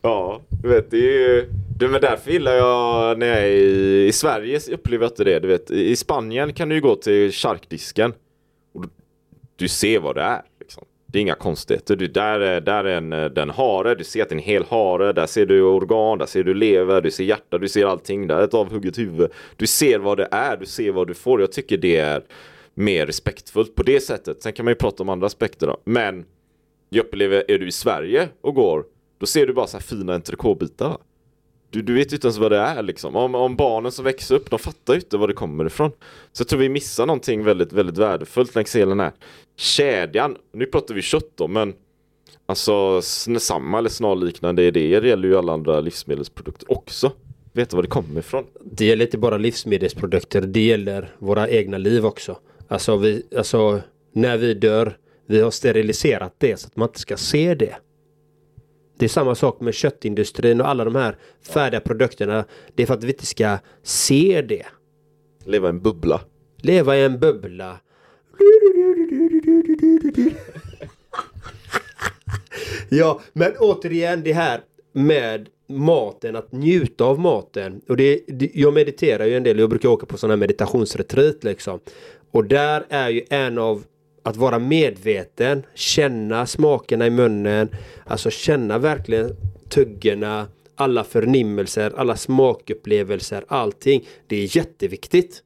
Ja, 0.01 0.41
du 0.63 0.69
vet 0.69 0.91
det 0.91 0.97
är 0.97 1.01
ju 1.01 1.49
det, 1.77 1.87
men 1.87 2.01
därför 2.01 2.31
gillar 2.31 2.53
jag 2.53 3.19
när 3.19 3.27
jag 3.27 3.37
är 3.37 3.47
i, 3.47 4.07
i 4.07 4.11
Sverige 4.11 4.59
upplever 4.71 5.03
jag 5.03 5.11
inte 5.11 5.23
det. 5.23 5.39
Du 5.39 5.47
vet, 5.47 5.71
i 5.71 5.95
Spanien 5.95 6.53
kan 6.53 6.69
du 6.69 6.75
ju 6.75 6.81
gå 6.81 6.95
till 6.95 7.31
charkdisken 7.31 8.13
och 8.73 8.81
du, 8.81 8.89
du 9.55 9.67
ser 9.67 9.99
vad 9.99 10.15
det 10.15 10.21
är. 10.21 10.41
Liksom. 10.59 10.83
Det 11.05 11.19
är 11.19 11.21
inga 11.21 11.35
konstigheter. 11.35 11.95
Du, 11.95 12.07
där 12.07 12.39
är, 12.39 12.61
där 12.61 12.83
är 12.83 12.97
en, 12.97 13.33
den 13.33 13.49
hare, 13.49 13.95
du 13.95 14.03
ser 14.03 14.21
att 14.21 14.29
det 14.29 14.33
är 14.33 14.37
en 14.37 14.43
hel 14.43 14.63
hare. 14.63 15.13
Där 15.13 15.25
ser 15.25 15.45
du 15.45 15.61
organ, 15.61 16.17
där 16.17 16.25
ser 16.25 16.43
du 16.43 16.53
lever, 16.53 17.01
du 17.01 17.11
ser 17.11 17.23
hjärta, 17.23 17.57
du 17.57 17.69
ser 17.69 17.85
allting. 17.85 18.27
Där 18.27 18.37
är 18.37 18.43
ett 18.43 18.53
avhugget 18.53 18.97
huvud. 18.97 19.31
Du 19.55 19.67
ser 19.67 19.99
vad 19.99 20.17
det 20.17 20.27
är, 20.31 20.57
du 20.57 20.65
ser 20.65 20.91
vad 20.91 21.07
du 21.07 21.13
får. 21.13 21.41
Jag 21.41 21.51
tycker 21.51 21.77
det 21.77 21.97
är 21.97 22.21
mer 22.77 23.05
respektfullt 23.05 23.75
på 23.75 23.83
det 23.83 23.99
sättet. 23.99 24.43
Sen 24.43 24.53
kan 24.53 24.65
man 24.65 24.71
ju 24.71 24.75
prata 24.75 25.03
om 25.03 25.09
andra 25.09 25.27
aspekter 25.27 25.67
då. 25.67 25.77
Men 25.83 26.25
jag 26.89 27.05
upplever, 27.05 27.51
är 27.51 27.59
du 27.59 27.67
i 27.67 27.71
Sverige 27.71 28.29
och 28.41 28.55
går, 28.55 28.85
då 29.19 29.25
ser 29.25 29.47
du 29.47 29.53
bara 29.53 29.67
så 29.67 29.77
här 29.77 29.83
fina 29.83 30.17
entrecôtebitar. 30.17 30.89
va? 30.89 30.97
Du, 31.69 31.81
du 31.81 31.93
vet 31.93 32.11
ju 32.11 32.15
inte 32.15 32.27
ens 32.27 32.37
vad 32.37 32.51
det 32.51 32.57
är 32.57 32.83
liksom. 32.83 33.15
Om, 33.15 33.35
om 33.35 33.55
barnen 33.55 33.91
som 33.91 34.05
växer 34.05 34.35
upp, 34.35 34.49
de 34.49 34.59
fattar 34.59 34.93
ju 34.93 34.99
inte 34.99 35.17
var 35.17 35.27
det 35.27 35.33
kommer 35.33 35.65
ifrån. 35.65 35.91
Så 36.31 36.41
jag 36.41 36.47
tror 36.47 36.59
vi 36.59 36.69
missar 36.69 37.05
någonting 37.05 37.43
väldigt, 37.43 37.73
väldigt 37.73 37.97
värdefullt 37.97 38.55
längs 38.55 38.75
hela 38.75 38.89
den 38.89 38.99
här 38.99 39.11
kedjan. 39.55 40.37
Nu 40.53 40.65
pratar 40.65 40.95
vi 40.95 41.01
kött 41.01 41.31
då, 41.35 41.47
men 41.47 41.73
alltså 42.45 43.01
samma 43.39 43.77
eller 43.77 43.89
snarliknande 43.89 44.63
idéer 44.63 45.01
gäller 45.01 45.27
ju 45.27 45.37
alla 45.37 45.53
andra 45.53 45.79
livsmedelsprodukter 45.79 46.71
också. 46.71 47.11
Veta 47.53 47.75
var 47.75 47.83
det 47.83 47.89
kommer 47.89 48.19
ifrån. 48.19 48.45
Det 48.63 48.85
gäller 48.85 49.05
inte 49.05 49.17
bara 49.17 49.37
livsmedelsprodukter, 49.37 50.41
det 50.41 50.65
gäller 50.65 51.15
våra 51.19 51.49
egna 51.49 51.77
liv 51.77 52.05
också. 52.05 52.37
Alltså, 52.67 52.97
vi, 52.97 53.23
alltså 53.37 53.81
när 54.13 54.37
vi 54.37 54.53
dör, 54.53 54.97
vi 55.25 55.41
har 55.41 55.51
steriliserat 55.51 56.35
det 56.37 56.59
så 56.59 56.67
att 56.67 56.75
man 56.75 56.89
inte 56.89 56.99
ska 56.99 57.17
se 57.17 57.55
det. 57.55 57.75
Det 58.97 59.05
är 59.05 59.09
samma 59.09 59.35
sak 59.35 59.61
med 59.61 59.73
köttindustrin 59.73 60.61
och 60.61 60.67
alla 60.67 60.85
de 60.85 60.95
här 60.95 61.17
färdiga 61.41 61.79
produkterna. 61.79 62.45
Det 62.75 62.83
är 62.83 62.87
för 62.87 62.93
att 62.93 63.03
vi 63.03 63.11
inte 63.11 63.25
ska 63.25 63.57
se 63.83 64.41
det. 64.41 64.65
Leva 65.45 65.67
i 65.67 65.69
en 65.69 65.81
bubbla. 65.81 66.21
Leva 66.57 66.97
i 66.97 67.03
en 67.03 67.19
bubbla. 67.19 67.79
Ja, 72.89 73.21
men 73.33 73.51
återigen 73.59 74.23
det 74.23 74.33
här 74.33 74.61
med 74.93 75.49
maten, 75.67 76.35
att 76.35 76.51
njuta 76.51 77.05
av 77.05 77.19
maten. 77.19 77.81
Och 77.87 77.97
det, 77.97 78.21
jag 78.53 78.73
mediterar 78.73 79.25
ju 79.25 79.37
en 79.37 79.43
del, 79.43 79.59
jag 79.59 79.69
brukar 79.69 79.89
åka 79.89 80.05
på 80.05 80.17
sådana 80.17 80.31
här 80.31 80.39
meditationsretreat 80.39 81.43
liksom. 81.43 81.79
Och 82.37 82.45
där 82.45 82.85
är 82.89 83.09
ju 83.09 83.25
en 83.29 83.57
av 83.57 83.83
att 84.23 84.37
vara 84.37 84.59
medveten, 84.59 85.63
känna 85.73 86.45
smakerna 86.45 87.07
i 87.07 87.09
munnen, 87.09 87.69
alltså 88.05 88.29
känna 88.29 88.77
verkligen 88.77 89.35
tuggorna, 89.69 90.47
alla 90.75 91.03
förnimmelser, 91.03 91.93
alla 91.97 92.15
smakupplevelser, 92.15 93.45
allting. 93.47 94.07
Det 94.27 94.35
är 94.35 94.57
jätteviktigt. 94.57 95.43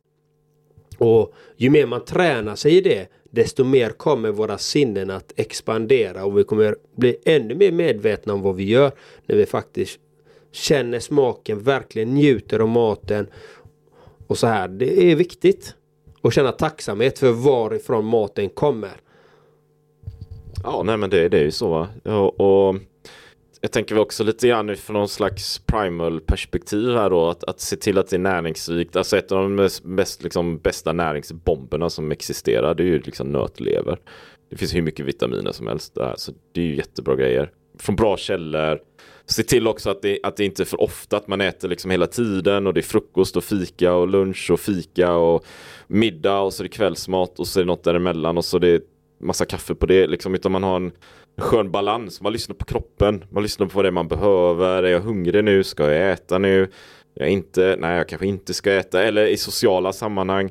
Och 0.98 1.34
ju 1.58 1.70
mer 1.70 1.86
man 1.86 2.06
tränar 2.06 2.56
sig 2.56 2.78
i 2.78 2.82
det, 2.82 3.08
desto 3.30 3.64
mer 3.64 3.90
kommer 3.90 4.32
våra 4.32 4.58
sinnen 4.58 5.10
att 5.10 5.34
expandera 5.36 6.26
och 6.26 6.38
vi 6.38 6.44
kommer 6.44 6.76
bli 6.96 7.18
ännu 7.26 7.56
mer 7.56 7.72
medvetna 7.72 8.34
om 8.34 8.42
vad 8.42 8.56
vi 8.56 8.64
gör 8.64 8.92
när 9.26 9.36
vi 9.36 9.46
faktiskt 9.46 10.00
känner 10.52 11.00
smaken, 11.00 11.60
verkligen 11.60 12.14
njuter 12.14 12.60
av 12.60 12.68
maten. 12.68 13.28
Och 14.28 14.38
så 14.38 14.48
här, 14.48 14.68
det 14.68 15.12
är 15.12 15.16
viktigt. 15.16 15.76
Och 16.22 16.34
känna 16.34 16.52
tacksamhet 16.52 17.20
för 17.20 17.32
varifrån 17.32 18.06
maten 18.06 18.50
kommer. 18.50 18.92
Ja, 20.64 20.84
nej 20.86 20.98
men 20.98 21.10
det, 21.10 21.30
det 21.30 21.38
är 21.38 21.44
ju 21.44 21.52
så 21.52 21.70
va. 21.70 21.88
Ja, 22.04 22.30
och 22.30 22.76
jag 23.62 23.72
tänker 23.72 23.98
också 23.98 24.24
lite 24.24 24.48
grann 24.48 24.76
från 24.76 24.94
någon 24.94 25.10
slags 25.10 25.60
primal 25.60 26.22
perspektiv 26.22 26.96
här 26.96 27.10
då. 27.10 27.30
Att, 27.30 27.44
att 27.44 27.60
se 27.60 27.76
till 27.76 27.98
att 27.98 28.08
det 28.10 28.16
är 28.16 28.20
näringsrikt. 28.20 28.96
Alltså 28.96 29.18
ett 29.18 29.32
av 29.32 29.44
de 29.44 29.70
mest, 29.84 30.24
liksom, 30.24 30.58
bästa 30.58 30.94
näringsbomberna 30.94 31.90
som 31.90 32.12
existerar. 32.12 32.76
Det 32.76 32.84
är 32.84 32.88
ju 32.88 33.00
liksom 33.00 33.32
nötlever. 33.32 34.00
Det 34.50 34.58
finns 34.58 34.76
hur 34.76 34.82
mycket 34.82 35.06
vitaminer 35.06 35.52
som 35.52 35.68
helst 35.68 35.96
där. 35.96 36.14
Så 36.18 36.32
det 36.52 36.62
är 36.62 36.66
ju 36.66 36.76
jättebra 36.76 37.16
grejer. 37.16 37.52
Från 37.80 37.96
bra 37.96 38.18
källor. 38.18 38.80
Se 39.26 39.44
till 39.44 39.68
också 39.68 39.90
att 39.90 40.02
det, 40.02 40.20
att 40.24 40.38
det 40.38 40.46
inte 40.46 40.64
är 40.64 40.66
för 40.66 40.82
ofta 40.82 41.18
att 41.18 41.28
man 41.28 41.42
äter 41.42 41.70
liksom 41.70 41.92
hela 41.92 42.08
tiden 42.08 42.68
och 42.68 42.74
det 42.74 42.80
är 42.80 42.82
frukost 42.84 43.38
och 43.38 43.44
fika 43.44 43.94
och 43.94 44.08
lunch 44.08 44.52
och 44.52 44.60
fika 44.60 45.14
och 45.14 45.46
middag 45.88 46.40
och 46.40 46.54
så 46.54 46.64
är 46.64 46.64
det 46.64 46.70
kvällsmat 46.70 47.40
och 47.40 47.48
så 47.48 47.60
är 47.60 47.64
det 47.64 47.68
något 47.68 47.84
däremellan 47.84 48.38
och 48.38 48.46
så 48.46 48.58
är 48.58 48.62
det 48.62 48.82
massa 49.22 49.46
kaffe 49.46 49.76
på 49.76 49.86
det 49.86 50.08
liksom 50.08 50.36
utan 50.36 50.52
man 50.52 50.64
har 50.64 50.76
en 50.76 50.92
skön 51.38 51.72
balans. 51.72 52.22
Man 52.22 52.34
lyssnar 52.34 52.56
på 52.56 52.66
kroppen, 52.66 53.24
man 53.30 53.44
lyssnar 53.44 53.68
på 53.68 53.76
vad 53.76 53.86
det 53.86 53.90
är 53.90 53.92
man 53.92 54.08
behöver. 54.08 54.84
Är 54.84 54.92
jag 54.92 55.00
hungrig 55.00 55.44
nu? 55.44 55.64
Ska 55.64 55.92
jag 55.92 56.12
äta 56.12 56.38
nu? 56.38 56.70
Jag 57.14 57.30
inte, 57.30 57.76
nej 57.80 57.98
jag 57.98 58.10
kanske 58.10 58.28
inte 58.28 58.54
ska 58.54 58.74
äta. 58.74 59.04
Eller 59.04 59.26
i 59.26 59.38
sociala 59.38 59.94
sammanhang 59.94 60.50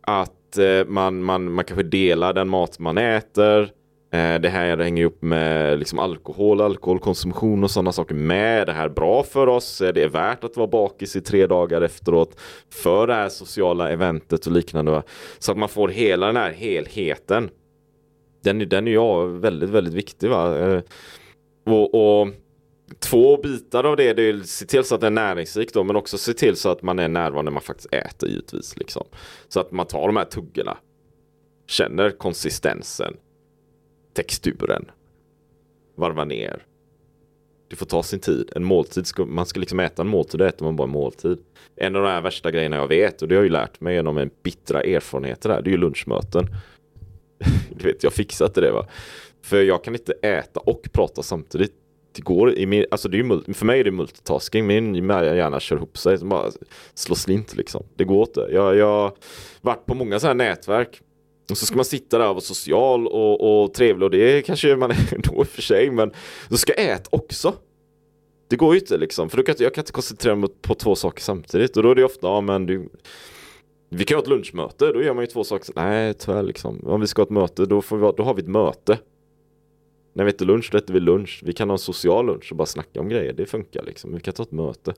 att 0.00 0.58
eh, 0.58 0.84
man, 0.86 1.22
man, 1.22 1.52
man 1.52 1.64
kanske 1.64 1.82
delar 1.82 2.32
den 2.32 2.48
mat 2.48 2.78
man 2.78 2.98
äter. 2.98 3.70
Eh, 4.10 4.40
det 4.40 4.48
här 4.48 4.76
hänger 4.78 5.04
upp 5.04 5.22
med 5.22 5.78
liksom 5.78 5.98
alkohol, 5.98 6.60
alkoholkonsumtion 6.60 7.64
och 7.64 7.70
sådana 7.70 7.92
saker 7.92 8.14
med. 8.14 8.66
Det 8.66 8.72
här 8.72 8.84
är 8.84 8.88
bra 8.88 9.22
för 9.22 9.46
oss. 9.46 9.80
Eh, 9.80 9.92
det 9.92 10.02
är 10.02 10.08
värt 10.08 10.44
att 10.44 10.56
vara 10.56 10.66
bakis 10.66 11.16
i 11.16 11.20
tre 11.20 11.46
dagar 11.46 11.82
efteråt 11.82 12.40
för 12.72 13.06
det 13.06 13.14
här 13.14 13.28
sociala 13.28 13.90
eventet 13.90 14.46
och 14.46 14.52
liknande. 14.52 14.90
va. 14.90 15.02
Så 15.38 15.52
att 15.52 15.58
man 15.58 15.68
får 15.68 15.88
hela 15.88 16.26
den 16.26 16.36
här 16.36 16.52
helheten. 16.52 17.50
Den, 18.44 18.60
är- 18.60 18.66
den 18.66 18.88
är 18.88 18.92
ju 18.92 19.38
väldigt, 19.38 19.70
väldigt 19.70 19.94
viktig. 19.94 20.30
Va? 20.30 20.58
Eh, 20.58 20.82
och, 21.66 22.20
och 22.20 22.28
två 23.00 23.36
bitar 23.36 23.84
av 23.84 23.96
det, 23.96 24.12
det 24.14 24.22
är 24.22 24.34
att 24.34 24.46
se 24.46 24.66
till 24.66 24.84
så 24.84 24.94
att 24.94 25.00
det 25.00 25.06
är 25.06 25.10
näringsrikt 25.10 25.74
då, 25.74 25.84
men 25.84 25.96
också 25.96 26.18
se 26.18 26.32
till 26.32 26.56
så 26.56 26.68
att 26.68 26.82
man 26.82 26.98
är 26.98 27.08
närvarande 27.08 27.50
när 27.50 27.54
man 27.54 27.62
faktiskt 27.62 27.94
äter 27.94 28.28
givetvis. 28.28 28.76
Liksom. 28.76 29.04
Så 29.48 29.60
att 29.60 29.72
man 29.72 29.86
tar 29.86 30.06
de 30.06 30.16
här 30.16 30.24
tuggorna, 30.24 30.76
känner 31.68 32.10
konsistensen, 32.10 33.16
texturen, 34.18 34.90
varva 35.96 36.24
ner. 36.24 36.66
Det 37.70 37.76
får 37.76 37.86
ta 37.86 38.02
sin 38.02 38.20
tid. 38.20 38.50
En 38.56 38.64
måltid, 38.64 39.06
ska, 39.06 39.24
man 39.24 39.46
ska 39.46 39.60
liksom 39.60 39.80
äta 39.80 40.02
en 40.02 40.08
måltid, 40.08 40.40
då 40.40 40.44
äter 40.44 40.64
man 40.64 40.76
bara 40.76 40.84
en 40.84 40.90
måltid. 40.90 41.38
En 41.76 41.96
av 41.96 42.02
de 42.02 42.08
här 42.08 42.20
värsta 42.20 42.50
grejerna 42.50 42.76
jag 42.76 42.88
vet, 42.88 43.22
och 43.22 43.28
det 43.28 43.34
har 43.34 43.40
jag 43.40 43.46
ju 43.46 43.52
lärt 43.52 43.80
mig 43.80 43.94
genom 43.94 44.18
en 44.18 44.30
bittra 44.42 44.82
erfarenheter 44.82 45.50
här, 45.50 45.62
det 45.62 45.70
är 45.70 45.72
ju 45.72 45.76
lunchmöten. 45.76 46.46
du 47.70 47.86
vet, 47.86 48.02
jag 48.02 48.12
fixar 48.12 48.46
inte 48.46 48.60
det 48.60 48.70
va. 48.70 48.86
För 49.42 49.62
jag 49.62 49.84
kan 49.84 49.94
inte 49.94 50.12
äta 50.12 50.60
och 50.60 50.88
prata 50.92 51.22
samtidigt. 51.22 51.72
Det 52.12 52.22
går 52.22 52.54
i 52.54 52.66
min, 52.66 52.84
alltså 52.90 53.08
det 53.08 53.16
är 53.16 53.22
ju 53.22 53.54
för 53.54 53.66
mig 53.66 53.80
är 53.80 53.84
det 53.84 53.90
multitasking, 53.90 54.66
min 54.66 54.94
hjärna 54.94 55.60
kör 55.60 55.76
ihop 55.76 55.98
sig, 55.98 56.18
som 56.18 56.28
bara 56.28 56.50
slår 56.94 57.16
slint 57.16 57.56
liksom. 57.56 57.86
Det 57.96 58.04
går 58.04 58.28
inte. 58.28 58.48
Jag 58.50 58.86
har 58.86 59.12
varit 59.60 59.86
på 59.86 59.94
många 59.94 60.20
sådana 60.20 60.44
här 60.44 60.50
nätverk. 60.50 61.02
Och 61.50 61.58
så 61.58 61.66
ska 61.66 61.76
man 61.76 61.84
sitta 61.84 62.18
där 62.18 62.28
och 62.28 62.34
vara 62.34 62.40
social 62.40 63.06
och, 63.06 63.62
och 63.62 63.74
trevlig 63.74 64.04
och 64.04 64.10
det 64.10 64.42
kanske 64.42 64.76
man 64.76 64.90
är 64.90 65.18
då 65.28 65.34
i 65.34 65.42
och 65.42 65.48
för 65.48 65.62
sig, 65.62 65.90
men 65.90 66.12
då 66.48 66.56
ska 66.56 66.72
jag 66.76 66.90
äta 66.90 67.08
också. 67.10 67.54
Det 68.48 68.56
går 68.56 68.74
ju 68.74 68.80
inte 68.80 68.96
liksom, 68.96 69.30
för 69.30 69.36
då 69.36 69.42
kan 69.42 69.54
jag, 69.58 69.66
jag 69.66 69.74
kan 69.74 69.82
inte 69.82 69.92
koncentrera 69.92 70.34
mig 70.36 70.50
på 70.62 70.74
två 70.74 70.94
saker 70.94 71.22
samtidigt 71.22 71.76
och 71.76 71.82
då 71.82 71.90
är 71.90 71.94
det 71.94 72.04
ofta, 72.04 72.26
ja 72.26 72.40
men 72.40 72.66
du 72.66 72.88
vi 73.90 74.04
kan 74.04 74.14
ha 74.16 74.22
ett 74.22 74.28
lunchmöte, 74.28 74.92
då 74.92 75.02
gör 75.02 75.14
man 75.14 75.22
ju 75.24 75.26
två 75.26 75.44
saker. 75.44 75.72
Nej, 75.76 76.14
tyvärr 76.14 76.42
liksom. 76.42 76.80
Om 76.86 77.00
vi 77.00 77.06
ska 77.06 77.22
ha 77.22 77.24
ett 77.24 77.30
möte, 77.30 77.66
då, 77.66 77.82
får 77.82 77.96
vi, 77.96 78.02
ha- 78.04 78.12
då 78.12 78.22
har 78.22 78.34
vi 78.34 78.42
ett 78.42 78.48
möte. 78.48 78.98
När 80.12 80.24
vi 80.24 80.30
äter 80.30 80.46
lunch, 80.46 80.68
då 80.72 80.78
äter 80.78 80.94
vi 80.94 81.00
lunch. 81.00 81.42
Vi 81.44 81.52
kan 81.52 81.68
ha 81.68 81.74
en 81.74 81.78
social 81.78 82.26
lunch 82.26 82.48
och 82.52 82.56
bara 82.56 82.66
snacka 82.66 83.00
om 83.00 83.08
grejer. 83.08 83.32
Det 83.32 83.46
funkar 83.46 83.82
liksom. 83.82 84.14
Vi 84.14 84.20
kan 84.20 84.34
ta 84.34 84.42
ett 84.42 84.52
möte. 84.52 84.94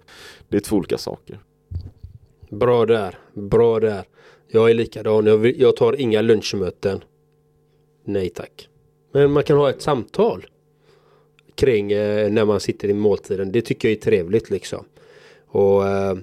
Det 0.48 0.56
är 0.56 0.60
två 0.60 0.76
olika 0.76 0.98
saker. 0.98 1.38
Bra 2.50 2.86
där, 2.86 3.18
bra 3.34 3.80
där. 3.80 4.04
Jag 4.52 4.70
är 4.70 4.74
likadan, 4.74 5.26
jag, 5.26 5.38
vill, 5.38 5.60
jag 5.60 5.76
tar 5.76 6.00
inga 6.00 6.20
lunchmöten. 6.22 7.04
Nej 8.04 8.28
tack. 8.28 8.68
Men 9.12 9.32
man 9.32 9.42
kan 9.42 9.56
ha 9.56 9.70
ett 9.70 9.82
samtal 9.82 10.46
kring 11.54 11.92
eh, 11.92 12.30
när 12.30 12.44
man 12.44 12.60
sitter 12.60 12.88
i 12.88 12.94
måltiden. 12.94 13.52
Det 13.52 13.62
tycker 13.62 13.88
jag 13.88 13.96
är 13.96 14.00
trevligt 14.00 14.50
liksom. 14.50 14.84
Och 15.46 15.88
eh, 15.88 16.14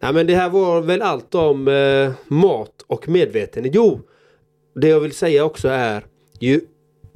nej 0.00 0.12
men 0.12 0.26
det 0.26 0.34
här 0.34 0.50
var 0.50 0.80
väl 0.80 1.02
allt 1.02 1.34
om 1.34 1.68
eh, 1.68 2.12
mat 2.28 2.84
och 2.86 3.08
medvetenhet. 3.08 3.74
Jo, 3.74 4.00
det 4.74 4.88
jag 4.88 5.00
vill 5.00 5.12
säga 5.12 5.44
också 5.44 5.68
är 5.68 6.06
ju, 6.38 6.60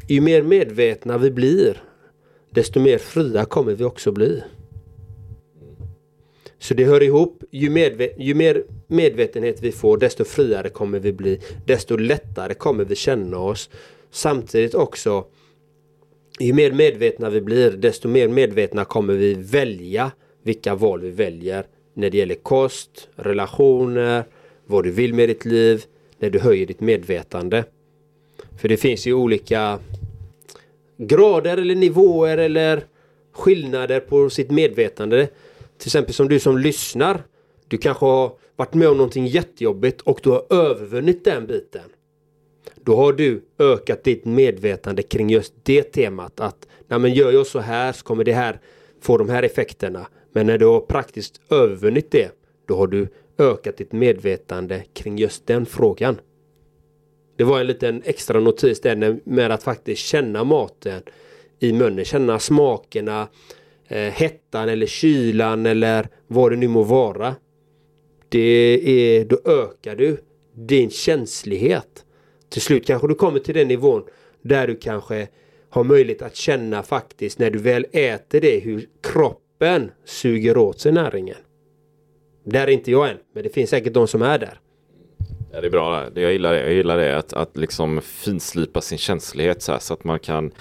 ju 0.08 0.20
mer 0.20 0.42
medvetna 0.42 1.18
vi 1.18 1.30
blir 1.30 1.82
desto 2.50 2.80
mer 2.80 2.98
fria 2.98 3.44
kommer 3.44 3.74
vi 3.74 3.84
också 3.84 4.12
bli. 4.12 4.42
Så 6.58 6.74
det 6.74 6.84
hör 6.84 7.02
ihop. 7.02 7.42
Ju, 7.50 7.68
medve- 7.70 8.14
ju 8.18 8.34
mer 8.34 8.64
medvetenhet 8.94 9.62
vi 9.62 9.72
får 9.72 9.98
desto 9.98 10.24
friare 10.24 10.68
kommer 10.68 10.98
vi 10.98 11.12
bli. 11.12 11.40
Desto 11.66 11.96
lättare 11.96 12.54
kommer 12.54 12.84
vi 12.84 12.94
känna 12.94 13.38
oss. 13.38 13.70
Samtidigt 14.10 14.74
också 14.74 15.24
ju 16.40 16.52
mer 16.52 16.72
medvetna 16.72 17.30
vi 17.30 17.40
blir 17.40 17.70
desto 17.70 18.08
mer 18.08 18.28
medvetna 18.28 18.84
kommer 18.84 19.14
vi 19.14 19.34
välja 19.34 20.12
vilka 20.42 20.74
val 20.74 21.00
vi 21.00 21.10
väljer 21.10 21.66
när 21.94 22.10
det 22.10 22.18
gäller 22.18 22.34
kost, 22.34 23.08
relationer, 23.16 24.24
vad 24.66 24.84
du 24.84 24.90
vill 24.90 25.14
med 25.14 25.28
ditt 25.28 25.44
liv, 25.44 25.84
när 26.18 26.30
du 26.30 26.38
höjer 26.38 26.66
ditt 26.66 26.80
medvetande. 26.80 27.64
För 28.60 28.68
det 28.68 28.76
finns 28.76 29.06
ju 29.06 29.12
olika 29.12 29.78
grader 30.96 31.56
eller 31.56 31.74
nivåer 31.74 32.38
eller 32.38 32.84
skillnader 33.32 34.00
på 34.00 34.30
sitt 34.30 34.50
medvetande. 34.50 35.26
Till 35.78 35.88
exempel 35.88 36.14
som 36.14 36.28
du 36.28 36.40
som 36.40 36.58
lyssnar. 36.58 37.22
Du 37.68 37.78
kanske 37.78 38.06
har 38.06 38.32
varit 38.56 38.74
med 38.74 38.88
om 38.88 38.96
någonting 38.96 39.26
jättejobbigt 39.26 40.00
och 40.00 40.20
du 40.22 40.30
har 40.30 40.46
övervunnit 40.50 41.24
den 41.24 41.46
biten. 41.46 41.90
Då 42.76 42.96
har 42.96 43.12
du 43.12 43.44
ökat 43.58 44.04
ditt 44.04 44.24
medvetande 44.24 45.02
kring 45.02 45.30
just 45.30 45.54
det 45.62 45.82
temat 45.82 46.40
att 46.40 46.68
Nej, 46.88 46.98
men 46.98 47.14
gör 47.14 47.32
jag 47.32 47.46
så 47.46 47.58
här 47.58 47.92
så 47.92 48.04
kommer 48.04 48.24
det 48.24 48.32
här 48.32 48.60
få 49.00 49.18
de 49.18 49.28
här 49.28 49.42
effekterna. 49.42 50.06
Men 50.32 50.46
när 50.46 50.58
du 50.58 50.66
har 50.66 50.80
praktiskt 50.80 51.40
övervunnit 51.50 52.10
det 52.10 52.30
då 52.66 52.76
har 52.76 52.86
du 52.86 53.08
ökat 53.38 53.76
ditt 53.76 53.92
medvetande 53.92 54.84
kring 54.92 55.18
just 55.18 55.46
den 55.46 55.66
frågan. 55.66 56.20
Det 57.36 57.44
var 57.44 57.60
en 57.60 57.66
liten 57.66 58.02
extra 58.04 58.40
notis 58.40 58.80
där 58.80 59.20
med 59.24 59.50
att 59.50 59.62
faktiskt 59.62 60.02
känna 60.02 60.44
maten 60.44 61.02
i 61.58 61.72
munnen, 61.72 62.04
känna 62.04 62.38
smakerna, 62.38 63.28
eh, 63.88 63.98
hettan 63.98 64.68
eller 64.68 64.86
kylan 64.86 65.66
eller 65.66 66.08
vad 66.26 66.52
det 66.52 66.56
nu 66.56 66.68
må 66.68 66.82
vara. 66.82 67.34
Det 68.34 68.80
är, 68.84 69.24
då 69.24 69.38
ökar 69.44 69.96
du 69.96 70.16
din 70.54 70.90
känslighet. 70.90 72.04
Till 72.48 72.62
slut 72.62 72.86
kanske 72.86 73.08
du 73.08 73.14
kommer 73.14 73.38
till 73.38 73.54
den 73.54 73.68
nivån 73.68 74.04
där 74.42 74.66
du 74.66 74.76
kanske 74.76 75.28
har 75.70 75.84
möjlighet 75.84 76.22
att 76.22 76.36
känna 76.36 76.82
faktiskt 76.82 77.38
när 77.38 77.50
du 77.50 77.58
väl 77.58 77.86
äter 77.92 78.40
det 78.40 78.58
hur 78.58 78.88
kroppen 79.02 79.90
suger 80.04 80.56
åt 80.56 80.80
sig 80.80 80.92
näringen. 80.92 81.36
Där 82.44 82.66
är 82.66 82.70
inte 82.70 82.90
jag 82.90 83.10
än, 83.10 83.16
men 83.34 83.42
det 83.42 83.48
finns 83.48 83.70
säkert 83.70 83.92
de 83.92 84.08
som 84.08 84.22
är 84.22 84.38
där. 84.38 84.60
Ja, 85.52 85.60
det 85.60 85.66
är 85.66 85.70
bra. 85.70 86.06
Jag 86.14 86.32
gillar 86.32 86.52
det. 86.52 86.60
Jag 86.60 86.72
gillar 86.72 86.96
det. 86.96 87.18
Att, 87.18 87.32
att 87.32 87.56
liksom 87.56 88.00
finslipa 88.00 88.80
sin 88.80 88.98
känslighet 88.98 89.62
så, 89.62 89.72
här, 89.72 89.78
så 89.78 89.94
att 89.94 90.04
man 90.04 90.18
kan 90.18 90.52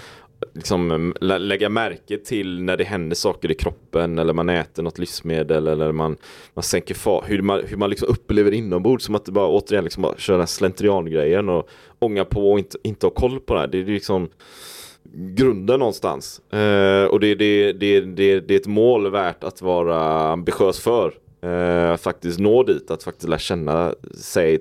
liksom 0.54 1.14
lä 1.22 1.38
lägga 1.38 1.70
märke 1.70 2.18
till 2.18 2.62
när 2.62 2.78
det 2.78 2.84
händer 2.84 3.16
saker 3.16 3.52
i 3.52 3.56
kroppen 3.56 4.20
eller 4.20 4.34
man 4.34 4.50
äter 4.50 4.84
något 4.84 4.98
livsmedel 4.98 5.68
eller 5.68 5.92
man, 5.92 6.18
man 6.54 6.64
sänker 6.64 6.96
fart. 6.96 7.24
Hur 7.28 7.42
man, 7.42 7.62
hur 7.66 7.78
man 7.78 7.90
liksom 7.90 8.08
upplever 8.08 8.52
inombords 8.52 9.06
som 9.06 9.16
att 9.16 9.26
det 9.26 9.32
bara 9.32 9.48
återigen 9.48 9.84
liksom 9.84 10.04
bara 10.04 10.18
köra 10.18 10.38
den 10.38 10.48
slentriangrejen 10.48 11.50
och 11.50 11.70
ånga 12.00 12.26
på 12.26 12.52
och 12.52 12.60
inte, 12.60 12.78
inte 12.84 13.06
ha 13.06 13.12
koll 13.12 13.40
på 13.40 13.54
det 13.54 13.60
här. 13.60 13.68
Det 13.68 13.78
är 13.78 13.86
liksom 13.86 14.30
grunden 15.14 15.80
någonstans. 15.80 16.42
Eh, 16.54 17.06
och 17.06 17.20
det, 17.20 17.36
det, 17.36 17.74
det, 17.74 18.02
det, 18.02 18.40
det 18.40 18.54
är 18.54 18.60
ett 18.60 18.68
mål 18.68 19.12
värt 19.12 19.44
att 19.44 19.62
vara 19.62 20.32
ambitiös 20.32 20.80
för. 20.80 21.14
Eh, 21.42 21.92
att 21.92 22.02
faktiskt 22.02 22.40
nå 22.40 22.64
dit, 22.64 22.92
att 22.92 23.04
faktiskt 23.04 23.30
lära 23.30 23.40
känna 23.40 23.96
sig 24.16 24.60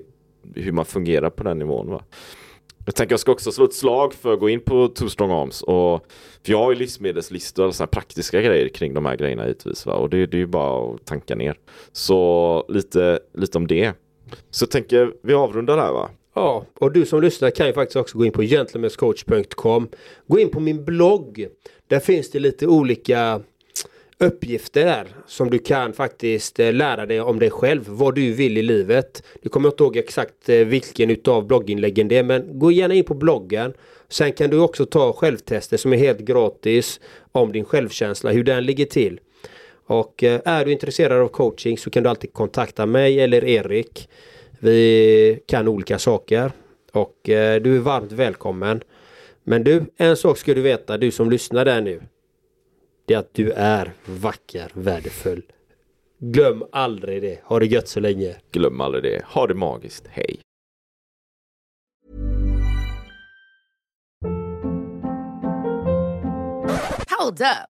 hur 0.55 0.71
man 0.71 0.85
fungerar 0.85 1.29
på 1.29 1.43
den 1.43 1.59
nivån. 1.59 1.89
Va? 1.89 2.03
Jag 2.85 2.95
tänker 2.95 3.13
jag 3.13 3.19
ska 3.19 3.31
också 3.31 3.51
slå 3.51 3.65
ett 3.65 3.73
slag 3.73 4.13
för 4.13 4.33
att 4.33 4.39
gå 4.39 4.49
in 4.49 4.61
på 4.61 4.87
Two 4.87 5.07
Strong 5.07 5.31
Arms. 5.31 5.61
Och, 5.61 6.05
för 6.45 6.51
jag 6.51 6.57
har 6.57 6.71
ju 6.71 6.77
livsmedelslistor 6.77 7.67
och 7.67 7.75
sådana 7.75 7.87
praktiska 7.87 8.41
grejer 8.41 8.67
kring 8.67 8.93
de 8.93 9.05
här 9.05 9.15
grejerna 9.15 9.43
givetvis. 9.43 9.85
Va? 9.85 9.93
Och 9.93 10.09
det, 10.09 10.25
det 10.25 10.37
är 10.37 10.39
ju 10.39 10.47
bara 10.47 10.93
att 10.93 11.05
tanka 11.05 11.35
ner. 11.35 11.57
Så 11.91 12.65
lite, 12.69 13.19
lite 13.33 13.57
om 13.57 13.67
det. 13.67 13.93
Så 14.51 14.63
jag 14.63 14.71
tänker 14.71 15.13
vi 15.23 15.33
avrundar 15.33 15.77
där 15.77 15.91
va? 15.91 16.09
Ja, 16.35 16.65
och 16.79 16.91
du 16.91 17.05
som 17.05 17.21
lyssnar 17.21 17.49
kan 17.49 17.67
ju 17.67 17.73
faktiskt 17.73 17.95
också 17.95 18.17
gå 18.17 18.25
in 18.25 18.31
på 18.31 18.41
gentlemanscoach.com. 18.41 19.87
Gå 20.27 20.39
in 20.39 20.49
på 20.49 20.59
min 20.59 20.85
blogg. 20.85 21.47
Där 21.87 21.99
finns 21.99 22.31
det 22.31 22.39
lite 22.39 22.67
olika 22.67 23.41
uppgifter 24.23 24.85
där 24.85 25.07
som 25.27 25.49
du 25.49 25.59
kan 25.59 25.93
faktiskt 25.93 26.59
eh, 26.59 26.73
lära 26.73 27.05
dig 27.05 27.21
om 27.21 27.39
dig 27.39 27.49
själv, 27.49 27.83
vad 27.87 28.15
du 28.15 28.33
vill 28.33 28.57
i 28.57 28.61
livet. 28.61 29.23
Du 29.41 29.49
kommer 29.49 29.69
inte 29.69 29.83
ihåg 29.83 29.97
exakt 29.97 30.49
eh, 30.49 30.57
vilken 30.57 31.09
utav 31.09 31.47
blogginläggen 31.47 32.07
det 32.07 32.17
är 32.17 32.23
men 32.23 32.59
gå 32.59 32.71
gärna 32.71 32.93
in 32.93 33.03
på 33.03 33.13
bloggen. 33.13 33.73
Sen 34.09 34.33
kan 34.33 34.49
du 34.49 34.59
också 34.59 34.85
ta 34.85 35.13
självtester 35.13 35.77
som 35.77 35.93
är 35.93 35.97
helt 35.97 36.19
gratis 36.19 36.99
om 37.31 37.51
din 37.51 37.65
självkänsla, 37.65 38.31
hur 38.31 38.43
den 38.43 38.65
ligger 38.65 38.85
till. 38.85 39.19
Och 39.85 40.23
eh, 40.23 40.41
är 40.45 40.65
du 40.65 40.71
intresserad 40.71 41.21
av 41.21 41.27
coaching 41.27 41.77
så 41.77 41.89
kan 41.89 42.03
du 42.03 42.09
alltid 42.09 42.33
kontakta 42.33 42.85
mig 42.85 43.19
eller 43.19 43.45
Erik. 43.45 44.09
Vi 44.59 45.39
kan 45.45 45.67
olika 45.67 45.99
saker 45.99 46.51
och 46.91 47.19
du 47.23 47.75
är 47.75 47.79
varmt 47.79 48.11
välkommen. 48.11 48.81
Men 49.43 49.63
du, 49.63 49.85
en 49.97 50.17
sak 50.17 50.37
ska 50.37 50.53
du 50.53 50.61
veta, 50.61 50.97
du 50.97 51.11
som 51.11 51.29
lyssnar 51.29 51.65
där 51.65 51.81
nu 51.81 52.01
det 53.05 53.13
är 53.13 53.17
att 53.17 53.33
du 53.33 53.51
är 53.51 53.93
vacker, 54.05 54.71
värdefull. 54.73 55.43
Glöm 56.19 56.63
aldrig 56.71 57.21
det. 57.21 57.39
Ha 57.43 57.59
det 57.59 57.65
gött 57.65 57.87
så 57.87 57.99
länge. 57.99 58.35
Glöm 58.51 58.81
aldrig 58.81 59.03
det. 59.03 59.25
Ha 59.25 59.47
det 59.47 59.53
magiskt. 59.53 60.07
Hej! 60.07 60.39
Hold 67.19 67.41
up. 67.41 67.72